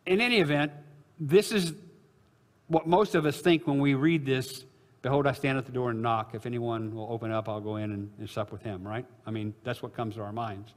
in 0.06 0.20
any 0.20 0.40
event, 0.40 0.72
this 1.20 1.52
is 1.52 1.72
what 2.66 2.88
most 2.88 3.14
of 3.14 3.26
us 3.26 3.40
think 3.40 3.64
when 3.66 3.78
we 3.78 3.94
read 3.94 4.26
this 4.26 4.64
Behold, 5.02 5.28
I 5.28 5.34
stand 5.34 5.56
at 5.56 5.66
the 5.66 5.72
door 5.72 5.90
and 5.90 6.02
knock. 6.02 6.34
If 6.34 6.46
anyone 6.46 6.92
will 6.92 7.06
open 7.12 7.30
up, 7.30 7.48
I'll 7.48 7.60
go 7.60 7.76
in 7.76 7.92
and, 7.92 8.10
and 8.18 8.28
sup 8.28 8.50
with 8.50 8.62
him, 8.62 8.84
right? 8.84 9.06
I 9.24 9.30
mean, 9.30 9.54
that's 9.62 9.80
what 9.80 9.94
comes 9.94 10.16
to 10.16 10.22
our 10.22 10.32
minds. 10.32 10.72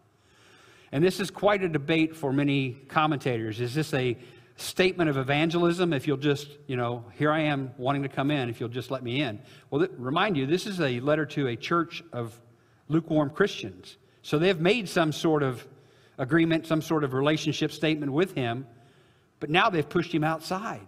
And 0.91 1.03
this 1.03 1.19
is 1.19 1.29
quite 1.29 1.63
a 1.63 1.69
debate 1.69 2.15
for 2.15 2.33
many 2.33 2.71
commentators. 2.87 3.59
Is 3.61 3.73
this 3.75 3.93
a 3.93 4.17
statement 4.57 5.09
of 5.09 5.17
evangelism 5.17 5.93
if 5.93 6.07
you'll 6.07 6.17
just, 6.17 6.49
you 6.67 6.75
know, 6.75 7.05
here 7.13 7.31
I 7.31 7.41
am 7.41 7.71
wanting 7.77 8.03
to 8.03 8.09
come 8.09 8.31
in 8.31 8.49
if 8.49 8.59
you'll 8.59 8.69
just 8.69 8.91
let 8.91 9.03
me 9.03 9.21
in? 9.21 9.39
Well, 9.69 9.85
th- 9.85 9.91
remind 9.97 10.35
you, 10.35 10.45
this 10.45 10.65
is 10.65 10.81
a 10.81 10.99
letter 10.99 11.25
to 11.27 11.47
a 11.47 11.55
church 11.55 12.03
of 12.11 12.39
lukewarm 12.87 13.29
Christians. 13.29 13.97
So 14.21 14.37
they've 14.37 14.59
made 14.59 14.89
some 14.89 15.11
sort 15.11 15.43
of 15.43 15.65
agreement, 16.17 16.67
some 16.67 16.81
sort 16.81 17.03
of 17.03 17.13
relationship 17.13 17.71
statement 17.71 18.11
with 18.11 18.33
him, 18.33 18.67
but 19.39 19.49
now 19.49 19.69
they've 19.69 19.87
pushed 19.87 20.13
him 20.13 20.23
outside. 20.23 20.87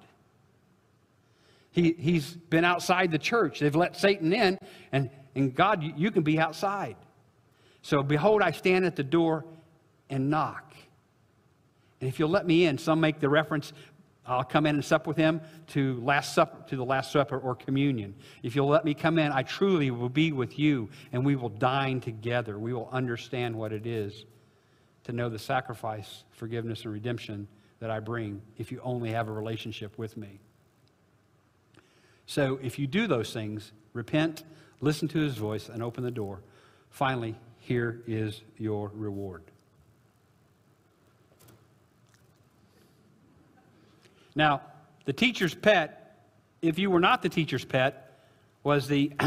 He, 1.72 1.94
he's 1.98 2.34
been 2.34 2.66
outside 2.66 3.12
the 3.12 3.20
church. 3.20 3.60
They've 3.60 3.76
let 3.76 3.96
Satan 3.96 4.34
in, 4.34 4.58
and, 4.92 5.10
and 5.36 5.56
God, 5.56 5.82
you, 5.82 5.94
you 5.96 6.12
can 6.12 6.24
be 6.24 6.38
outside. 6.38 6.98
So, 7.82 8.04
behold, 8.04 8.42
I 8.42 8.52
stand 8.52 8.86
at 8.86 8.98
the 8.98 9.04
door 9.04 9.46
and 10.12 10.30
knock. 10.30 10.76
And 12.00 12.08
if 12.08 12.19
you'll 12.19 12.30
let 12.30 12.45
me 12.45 12.65
in, 12.65 12.78
some 12.78 13.00
make 13.00 13.19
the 13.19 13.30
reference, 13.30 13.74
I'll 14.26 14.43
come 14.43 14.65
in 14.65 14.76
and 14.76 14.86
sup 14.86 15.08
with 15.08 15.17
him 15.17 15.41
to 15.67 16.00
last 16.02 16.36
supper, 16.36 16.63
to 16.69 16.76
the 16.76 16.86
Last 16.86 17.12
Supper 17.12 17.38
or 17.38 17.56
communion. 17.56 18.13
If 18.43 18.56
you'll 18.56 18.67
let 18.67 18.86
me 18.86 18.93
come 18.93 19.17
in, 19.17 19.32
I 19.32 19.43
truly 19.43 19.89
will 19.89 20.10
be 20.10 20.32
with 20.32 20.60
you 20.60 20.89
and 21.12 21.26
we 21.26 21.36
will 21.36 21.50
dine 21.50 22.02
together. 22.02 22.60
We 22.60 22.74
will 22.74 22.89
understand 22.91 23.56
what 23.56 23.74
it 23.74 23.88
is 23.88 24.26
to 25.06 25.12
know 25.12 25.30
the 25.30 25.39
sacrifice, 25.39 26.24
forgiveness, 26.32 26.84
and 26.84 26.93
redemption 26.93 27.47
that 27.80 27.89
I 27.89 28.00
bring 28.00 28.41
if 28.58 28.71
you 28.71 28.80
only 28.84 29.12
have 29.12 29.28
a 29.28 29.32
relationship 29.32 29.97
with 29.97 30.15
me. 30.15 30.39
So 32.28 32.60
if 32.62 32.78
you 32.78 32.86
do 32.88 33.08
those 33.08 33.34
things, 33.34 33.71
repent, 33.93 34.43
listen 34.80 35.08
to 35.10 35.19
his 35.19 35.36
voice, 35.36 35.67
and 35.67 35.82
open 35.82 36.04
the 36.04 36.12
door, 36.12 36.41
finally, 36.89 37.36
here 37.60 38.02
is 38.08 38.41
your 38.58 38.91
reward. 38.93 39.43
Now, 44.36 44.62
the 45.06 45.13
teacher's 45.13 45.54
pet, 45.54 46.17
if 46.62 46.80
you 46.80 46.89
were 46.89 47.00
not 47.00 47.22
the 47.22 47.30
teacher's 47.30 47.65
pet, 47.65 48.20
was 48.63 48.88
the, 48.88 49.12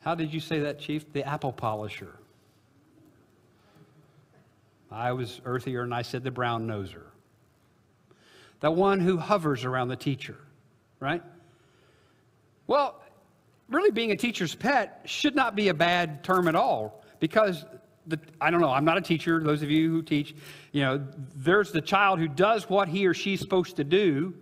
how 0.00 0.14
did 0.14 0.32
you 0.32 0.40
say 0.40 0.60
that, 0.60 0.80
Chief? 0.80 1.10
The 1.12 1.26
apple 1.26 1.52
polisher. 1.52 2.14
I 4.90 5.12
was 5.12 5.40
earthier 5.44 5.82
and 5.82 5.92
I 5.92 6.02
said 6.02 6.22
the 6.22 6.30
brown 6.30 6.68
noser. 6.68 7.02
The 8.60 8.70
one 8.70 9.00
who 9.00 9.16
hovers 9.16 9.64
around 9.64 9.88
the 9.88 9.96
teacher, 9.96 10.36
right? 11.00 11.22
Well, 12.66 13.02
really 13.68 13.90
being 13.90 14.12
a 14.12 14.16
teacher's 14.16 14.54
pet 14.54 15.02
should 15.04 15.34
not 15.34 15.56
be 15.56 15.68
a 15.68 15.74
bad 15.74 16.22
term 16.22 16.48
at 16.48 16.54
all 16.54 17.04
because 17.18 17.64
the, 18.06 18.18
I 18.40 18.50
don't 18.50 18.60
know, 18.60 18.70
I'm 18.70 18.84
not 18.84 18.98
a 18.98 19.00
teacher, 19.00 19.42
those 19.42 19.62
of 19.62 19.70
you 19.70 19.90
who 19.90 20.02
teach, 20.02 20.34
you 20.72 20.82
know, 20.82 21.06
there's 21.34 21.72
the 21.72 21.80
child 21.80 22.18
who 22.18 22.28
does 22.28 22.68
what 22.68 22.88
he 22.88 23.06
or 23.06 23.14
she's 23.14 23.40
supposed 23.40 23.76
to 23.76 23.84
do, 23.84 24.34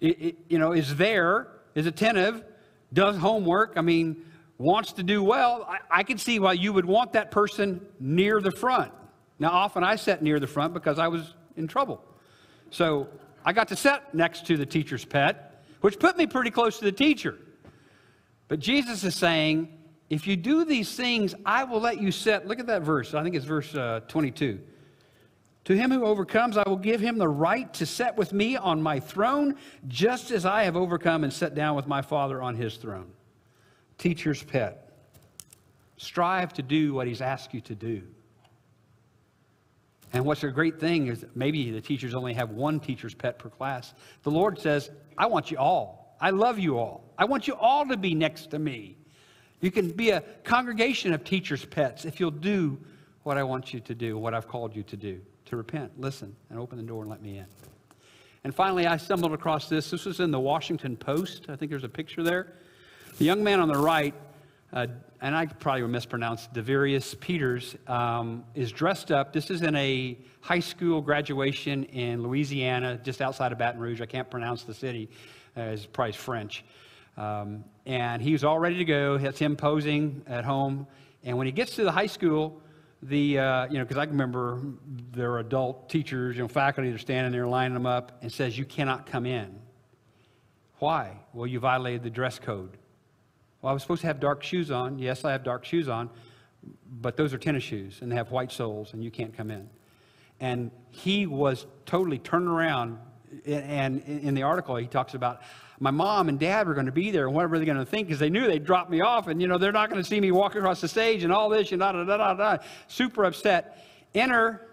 it, 0.00 0.22
it, 0.22 0.36
you 0.48 0.58
know, 0.58 0.72
is 0.72 0.96
there, 0.96 1.48
is 1.74 1.86
attentive, 1.86 2.44
does 2.92 3.16
homework, 3.16 3.72
I 3.76 3.80
mean, 3.80 4.24
wants 4.58 4.92
to 4.92 5.02
do 5.02 5.22
well. 5.22 5.66
I, 5.68 5.78
I 6.00 6.02
can 6.02 6.18
see 6.18 6.38
why 6.38 6.54
you 6.54 6.72
would 6.72 6.84
want 6.84 7.12
that 7.12 7.30
person 7.30 7.80
near 8.00 8.40
the 8.40 8.50
front. 8.50 8.92
Now, 9.38 9.50
often 9.50 9.84
I 9.84 9.96
sat 9.96 10.22
near 10.22 10.40
the 10.40 10.46
front 10.46 10.74
because 10.74 10.98
I 10.98 11.08
was 11.08 11.34
in 11.56 11.68
trouble. 11.68 12.04
So 12.70 13.08
I 13.44 13.52
got 13.52 13.68
to 13.68 13.76
sit 13.76 14.02
next 14.12 14.46
to 14.46 14.56
the 14.56 14.66
teacher's 14.66 15.04
pet, 15.04 15.64
which 15.80 15.98
put 15.98 16.16
me 16.16 16.26
pretty 16.26 16.50
close 16.50 16.78
to 16.78 16.84
the 16.84 16.92
teacher. 16.92 17.38
But 18.48 18.58
Jesus 18.58 19.04
is 19.04 19.14
saying, 19.14 19.77
if 20.10 20.26
you 20.26 20.36
do 20.36 20.64
these 20.64 20.94
things, 20.94 21.34
I 21.44 21.64
will 21.64 21.80
let 21.80 22.00
you 22.00 22.10
set. 22.10 22.46
Look 22.46 22.60
at 22.60 22.66
that 22.66 22.82
verse. 22.82 23.14
I 23.14 23.22
think 23.22 23.34
it's 23.34 23.44
verse 23.44 23.74
uh, 23.74 24.00
22. 24.08 24.60
To 25.66 25.76
him 25.76 25.90
who 25.90 26.04
overcomes, 26.06 26.56
I 26.56 26.66
will 26.66 26.78
give 26.78 27.00
him 27.00 27.18
the 27.18 27.28
right 27.28 27.72
to 27.74 27.84
set 27.84 28.16
with 28.16 28.32
me 28.32 28.56
on 28.56 28.82
my 28.82 29.00
throne, 29.00 29.56
just 29.86 30.30
as 30.30 30.46
I 30.46 30.62
have 30.62 30.76
overcome 30.76 31.24
and 31.24 31.32
sat 31.32 31.54
down 31.54 31.76
with 31.76 31.86
my 31.86 32.00
Father 32.00 32.40
on 32.40 32.54
his 32.54 32.76
throne. 32.76 33.10
Teacher's 33.98 34.42
pet. 34.42 34.92
Strive 35.98 36.54
to 36.54 36.62
do 36.62 36.94
what 36.94 37.06
he's 37.06 37.20
asked 37.20 37.52
you 37.52 37.60
to 37.62 37.74
do. 37.74 38.02
And 40.14 40.24
what's 40.24 40.42
a 40.42 40.48
great 40.48 40.80
thing 40.80 41.08
is 41.08 41.26
maybe 41.34 41.70
the 41.70 41.82
teachers 41.82 42.14
only 42.14 42.32
have 42.32 42.50
one 42.50 42.80
teacher's 42.80 43.14
pet 43.14 43.38
per 43.38 43.50
class. 43.50 43.92
The 44.22 44.30
Lord 44.30 44.58
says, 44.58 44.90
I 45.18 45.26
want 45.26 45.50
you 45.50 45.58
all. 45.58 46.16
I 46.20 46.30
love 46.30 46.58
you 46.58 46.78
all. 46.78 47.12
I 47.18 47.26
want 47.26 47.46
you 47.46 47.54
all 47.54 47.86
to 47.86 47.96
be 47.96 48.14
next 48.14 48.50
to 48.52 48.58
me. 48.58 48.97
You 49.60 49.70
can 49.70 49.90
be 49.90 50.10
a 50.10 50.20
congregation 50.44 51.12
of 51.12 51.24
teachers' 51.24 51.64
pets 51.64 52.04
if 52.04 52.20
you'll 52.20 52.30
do 52.30 52.78
what 53.24 53.36
I 53.36 53.42
want 53.42 53.74
you 53.74 53.80
to 53.80 53.94
do, 53.94 54.16
what 54.16 54.34
I've 54.34 54.48
called 54.48 54.74
you 54.74 54.82
to 54.84 54.96
do, 54.96 55.20
to 55.46 55.56
repent, 55.56 56.00
listen, 56.00 56.34
and 56.50 56.58
open 56.58 56.78
the 56.78 56.84
door 56.84 57.02
and 57.02 57.10
let 57.10 57.20
me 57.20 57.38
in. 57.38 57.46
And 58.44 58.54
finally, 58.54 58.86
I 58.86 58.96
stumbled 58.96 59.32
across 59.32 59.68
this. 59.68 59.90
This 59.90 60.04
was 60.04 60.20
in 60.20 60.30
the 60.30 60.40
Washington 60.40 60.96
Post. 60.96 61.46
I 61.48 61.56
think 61.56 61.70
there's 61.70 61.84
a 61.84 61.88
picture 61.88 62.22
there. 62.22 62.54
The 63.18 63.24
young 63.24 63.42
man 63.42 63.58
on 63.58 63.68
the 63.68 63.78
right, 63.78 64.14
uh, 64.72 64.86
and 65.20 65.34
I 65.34 65.46
probably 65.46 65.82
mispronounced 65.88 66.54
Devarius 66.54 67.18
Peters, 67.18 67.74
um, 67.88 68.44
is 68.54 68.70
dressed 68.70 69.10
up. 69.10 69.32
This 69.32 69.50
is 69.50 69.62
in 69.62 69.74
a 69.74 70.16
high 70.40 70.60
school 70.60 71.02
graduation 71.02 71.84
in 71.84 72.22
Louisiana, 72.22 73.00
just 73.02 73.20
outside 73.20 73.50
of 73.50 73.58
Baton 73.58 73.80
Rouge. 73.80 74.00
I 74.00 74.06
can't 74.06 74.30
pronounce 74.30 74.62
the 74.62 74.74
city, 74.74 75.10
uh, 75.56 75.62
it's 75.62 75.84
probably 75.84 76.12
French. 76.12 76.64
Um, 77.18 77.64
and 77.84 78.22
he 78.22 78.32
was 78.32 78.44
all 78.44 78.60
ready 78.60 78.76
to 78.76 78.84
go. 78.84 79.18
That's 79.18 79.40
him 79.40 79.56
posing 79.56 80.22
at 80.28 80.44
home. 80.44 80.86
And 81.24 81.36
when 81.36 81.46
he 81.46 81.52
gets 81.52 81.74
to 81.76 81.82
the 81.82 81.90
high 81.90 82.06
school, 82.06 82.62
the 83.02 83.38
uh, 83.38 83.66
you 83.66 83.78
know 83.78 83.84
because 83.84 83.96
I 83.96 84.04
remember 84.04 84.60
their 85.12 85.38
adult 85.38 85.88
teachers, 85.88 86.36
you 86.36 86.42
know, 86.42 86.48
faculty, 86.48 86.90
they're 86.90 86.98
standing 86.98 87.32
there 87.32 87.46
lining 87.48 87.74
them 87.74 87.86
up 87.86 88.18
and 88.22 88.32
says, 88.32 88.56
"You 88.56 88.64
cannot 88.64 89.06
come 89.06 89.26
in." 89.26 89.58
Why? 90.78 91.16
Well, 91.32 91.46
you 91.46 91.58
violated 91.58 92.04
the 92.04 92.10
dress 92.10 92.38
code. 92.38 92.76
Well, 93.60 93.70
I 93.70 93.72
was 93.72 93.82
supposed 93.82 94.02
to 94.02 94.06
have 94.06 94.20
dark 94.20 94.44
shoes 94.44 94.70
on. 94.70 95.00
Yes, 95.00 95.24
I 95.24 95.32
have 95.32 95.42
dark 95.42 95.64
shoes 95.64 95.88
on, 95.88 96.10
but 97.00 97.16
those 97.16 97.34
are 97.34 97.38
tennis 97.38 97.64
shoes 97.64 97.98
and 98.00 98.12
they 98.12 98.16
have 98.16 98.30
white 98.30 98.52
soles, 98.52 98.92
and 98.92 99.02
you 99.02 99.10
can't 99.10 99.36
come 99.36 99.50
in. 99.50 99.68
And 100.38 100.70
he 100.90 101.26
was 101.26 101.66
totally 101.84 102.18
turned 102.18 102.46
around. 102.46 102.98
And 103.44 104.02
in 104.04 104.34
the 104.34 104.44
article, 104.44 104.76
he 104.76 104.86
talks 104.86 105.14
about 105.14 105.42
my 105.80 105.90
mom 105.90 106.28
and 106.28 106.38
dad 106.38 106.66
were 106.66 106.74
going 106.74 106.86
to 106.86 106.92
be 106.92 107.10
there, 107.10 107.26
and 107.26 107.34
what 107.34 107.48
were 107.48 107.58
they 107.58 107.64
going 107.64 107.78
to 107.78 107.86
think? 107.86 108.08
Because 108.08 108.18
they 108.18 108.30
knew 108.30 108.46
they'd 108.46 108.64
drop 108.64 108.90
me 108.90 109.00
off, 109.00 109.28
and 109.28 109.40
you 109.40 109.48
know 109.48 109.58
they're 109.58 109.72
not 109.72 109.90
going 109.90 110.02
to 110.02 110.08
see 110.08 110.20
me 110.20 110.30
walk 110.30 110.54
across 110.54 110.80
the 110.80 110.88
stage 110.88 111.24
and 111.24 111.32
all 111.32 111.48
this, 111.48 111.70
and 111.72 111.80
da 111.80 111.92
da 111.92 112.04
da 112.04 112.16
da 112.16 112.34
da. 112.34 112.62
Super 112.88 113.24
upset. 113.24 113.84
Enter 114.14 114.68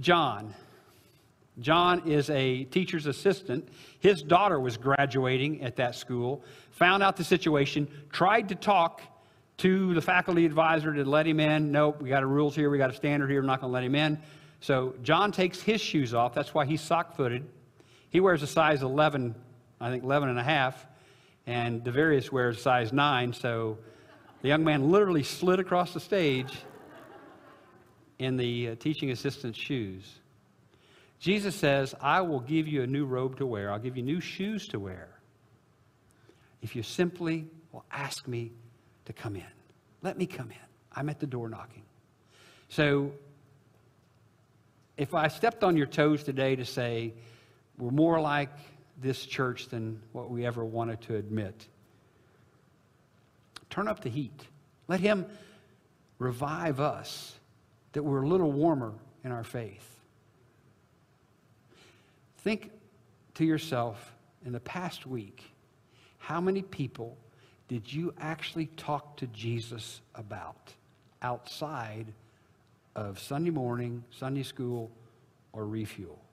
John. 0.00 0.54
John 1.60 2.08
is 2.08 2.30
a 2.30 2.64
teacher's 2.64 3.06
assistant. 3.06 3.68
His 4.00 4.22
daughter 4.22 4.58
was 4.58 4.76
graduating 4.76 5.62
at 5.62 5.76
that 5.76 5.94
school, 5.94 6.42
found 6.72 7.02
out 7.02 7.16
the 7.16 7.24
situation, 7.24 7.86
tried 8.10 8.48
to 8.48 8.56
talk 8.56 9.02
to 9.58 9.94
the 9.94 10.02
faculty 10.02 10.44
advisor 10.46 10.92
to 10.92 11.04
let 11.04 11.26
him 11.26 11.38
in. 11.38 11.70
Nope, 11.70 12.02
we 12.02 12.08
got 12.08 12.24
a 12.24 12.26
rules 12.26 12.56
here, 12.56 12.70
we 12.70 12.78
got 12.78 12.90
a 12.90 12.94
standard 12.94 13.30
here, 13.30 13.40
we're 13.40 13.46
not 13.46 13.60
going 13.60 13.70
to 13.70 13.74
let 13.74 13.84
him 13.84 13.94
in. 13.94 14.18
So 14.60 14.94
John 15.02 15.30
takes 15.30 15.60
his 15.60 15.80
shoes 15.80 16.12
off. 16.12 16.34
That's 16.34 16.54
why 16.54 16.64
he's 16.64 16.80
sock 16.80 17.14
footed. 17.14 17.44
He 18.10 18.18
wears 18.18 18.42
a 18.42 18.46
size 18.46 18.82
11, 18.82 19.34
I 19.84 19.90
think 19.90 20.02
11 20.02 20.30
and 20.30 20.38
a 20.38 20.42
half, 20.42 20.86
and 21.46 21.84
Devarius 21.84 22.32
wears 22.32 22.62
size 22.62 22.90
9. 22.90 23.34
So 23.34 23.76
the 24.40 24.48
young 24.48 24.64
man 24.64 24.90
literally 24.90 25.22
slid 25.22 25.60
across 25.60 25.92
the 25.92 26.00
stage 26.00 26.50
in 28.18 28.38
the 28.38 28.70
uh, 28.70 28.74
teaching 28.76 29.10
assistant's 29.10 29.58
shoes. 29.58 30.20
Jesus 31.18 31.54
says, 31.54 31.94
I 32.00 32.22
will 32.22 32.40
give 32.40 32.66
you 32.66 32.80
a 32.80 32.86
new 32.86 33.04
robe 33.04 33.36
to 33.36 33.44
wear, 33.46 33.70
I'll 33.70 33.78
give 33.78 33.94
you 33.94 34.02
new 34.02 34.22
shoes 34.22 34.66
to 34.68 34.80
wear. 34.80 35.06
If 36.62 36.74
you 36.74 36.82
simply 36.82 37.46
will 37.70 37.84
ask 37.92 38.26
me 38.26 38.52
to 39.04 39.12
come 39.12 39.36
in, 39.36 39.44
let 40.00 40.16
me 40.16 40.24
come 40.24 40.50
in. 40.50 40.66
I'm 40.92 41.10
at 41.10 41.20
the 41.20 41.26
door 41.26 41.50
knocking. 41.50 41.82
So, 42.70 43.12
if 44.96 45.12
I 45.12 45.28
stepped 45.28 45.62
on 45.62 45.76
your 45.76 45.86
toes 45.86 46.22
today 46.22 46.56
to 46.56 46.64
say 46.64 47.12
we're 47.76 47.90
more 47.90 48.18
like 48.18 48.50
this 49.00 49.24
church 49.26 49.68
than 49.68 50.00
what 50.12 50.30
we 50.30 50.46
ever 50.46 50.64
wanted 50.64 51.00
to 51.02 51.16
admit, 51.16 51.66
turn 53.70 53.88
up 53.88 54.02
the 54.02 54.08
heat. 54.08 54.46
Let 54.88 55.00
Him 55.00 55.26
revive 56.18 56.80
us 56.80 57.34
that 57.92 58.02
we're 58.02 58.22
a 58.22 58.28
little 58.28 58.52
warmer 58.52 58.94
in 59.24 59.32
our 59.32 59.44
faith. 59.44 59.88
Think 62.38 62.70
to 63.34 63.44
yourself 63.44 64.12
in 64.44 64.52
the 64.52 64.60
past 64.60 65.06
week, 65.06 65.42
how 66.18 66.40
many 66.40 66.62
people 66.62 67.16
did 67.68 67.92
you 67.92 68.14
actually 68.20 68.66
talk 68.66 69.16
to 69.16 69.26
Jesus 69.28 70.00
about 70.14 70.72
outside 71.22 72.12
of 72.94 73.18
Sunday 73.18 73.50
morning, 73.50 74.04
Sunday 74.10 74.42
school, 74.42 74.90
or 75.52 75.66
refuel? 75.66 76.23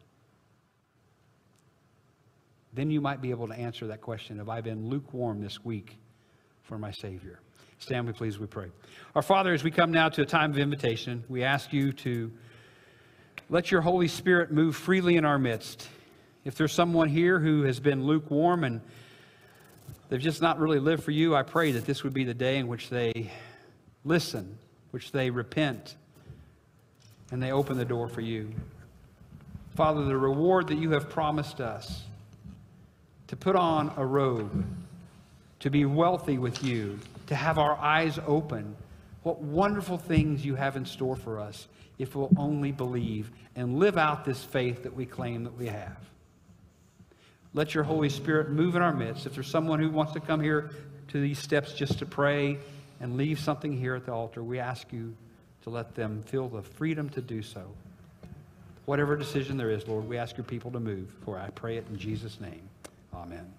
Then 2.74 2.90
you 2.90 3.02
might 3.02 3.22
be 3.22 3.32
able 3.32 3.48
to 3.48 3.54
answer 3.54 3.88
that 3.88 4.02
question 4.02 4.38
Have 4.38 4.50
I 4.50 4.62
been 4.62 4.88
lukewarm 4.88 5.42
this 5.42 5.64
week 5.64 5.98
for 6.64 6.78
my 6.78 6.92
Savior? 6.92 7.40
Stand, 7.80 8.06
we 8.06 8.14
please, 8.14 8.38
we 8.38 8.46
pray. 8.46 8.68
Our 9.16 9.24
Father, 9.24 9.54
as 9.54 9.64
we 9.64 9.72
come 9.72 9.92
now 9.92 10.08
to 10.10 10.22
a 10.22 10.26
time 10.26 10.52
of 10.52 10.60
invitation, 10.60 11.24
we 11.28 11.44
ask 11.44 11.74
you 11.74 11.92
to 11.94 12.32
let 13.50 13.72
your 13.72 13.82
Holy 13.82 14.08
Spirit 14.08 14.52
move 14.52 14.76
freely 14.76 15.18
in 15.18 15.26
our 15.26 15.40
midst. 15.40 15.90
If 16.46 16.56
there's 16.56 16.74
someone 16.74 17.10
here 17.10 17.40
who 17.40 17.64
has 17.64 17.80
been 17.80 18.06
lukewarm 18.06 18.64
and 18.64 18.82
they've 20.10 20.22
just 20.22 20.42
not 20.42 20.60
really 20.60 20.80
lived 20.80 21.04
for 21.04 21.12
you, 21.12 21.36
I 21.36 21.42
pray 21.42 21.72
that 21.72 21.86
this 21.86 22.04
would 22.04 22.14
be 22.14 22.24
the 22.24 22.36
day 22.36 22.58
in 22.58 22.68
which 22.68 22.90
they 22.90 23.32
listen, 24.06 24.58
which 24.92 25.12
they 25.12 25.30
repent, 25.30 25.96
and 27.32 27.42
they 27.42 27.52
open 27.52 27.78
the 27.78 27.86
door 27.86 28.08
for 28.08 28.22
you. 28.22 28.54
Father, 29.76 30.06
the 30.06 30.18
reward 30.18 30.68
that 30.68 30.78
you 30.78 30.92
have 30.92 31.10
promised 31.10 31.60
us 31.60 32.04
to 33.32 33.38
put 33.38 33.56
on 33.56 33.94
a 33.96 34.06
robe, 34.06 34.66
to 35.62 35.70
be 35.70 35.86
wealthy 35.86 36.38
with 36.38 36.66
you, 36.66 37.00
to 37.28 37.34
have 37.34 37.58
our 37.58 37.78
eyes 37.78 38.20
open. 38.28 38.76
What 39.24 39.40
wonderful 39.40 39.98
things 39.98 40.44
you 40.44 40.56
have 40.56 40.76
in 40.76 40.86
store 40.86 41.16
for 41.16 41.40
us 41.40 41.70
if 41.98 42.14
we'll 42.14 42.34
only 42.36 42.74
believe 42.74 43.32
and 43.56 43.80
live 43.80 43.98
out 43.98 44.26
this 44.26 44.44
faith 44.44 44.84
that 44.84 44.94
we 44.94 45.06
claim 45.06 45.46
that 45.46 45.58
we 45.58 45.68
have. 45.68 45.96
Let 47.54 47.74
your 47.74 47.86
Holy 47.86 48.10
Spirit 48.10 48.50
move 48.50 48.76
in 48.76 48.82
our 48.82 48.92
midst. 48.92 49.26
If 49.26 49.36
there's 49.36 49.48
someone 49.48 49.80
who 49.80 49.92
wants 49.92 50.12
to 50.12 50.20
come 50.20 50.42
here 50.42 50.72
to 51.08 51.22
these 51.22 51.40
steps 51.40 51.72
just 51.72 52.00
to 52.00 52.06
pray 52.06 52.58
and 53.00 53.16
leave 53.16 53.40
something 53.40 53.72
here 53.72 53.96
at 53.96 54.06
the 54.06 54.12
altar, 54.12 54.44
we 54.44 54.60
ask 54.60 54.92
you 54.92 55.16
to 55.62 55.70
let 55.70 55.96
them 55.96 56.22
feel 56.24 56.50
the 56.50 56.64
freedom 56.64 57.08
to 57.12 57.22
do 57.22 57.42
so. 57.42 57.64
Whatever 58.84 59.16
decision 59.16 59.56
there 59.56 59.72
is, 59.72 59.88
Lord, 59.88 60.10
we 60.10 60.18
ask 60.18 60.36
your 60.36 60.44
people 60.44 60.72
to 60.72 60.82
move. 60.82 61.14
For 61.24 61.40
I 61.40 61.50
pray 61.52 61.78
it 61.78 61.86
in 61.90 61.98
Jesus' 61.98 62.42
name. 62.42 62.68
Amen. 63.14 63.54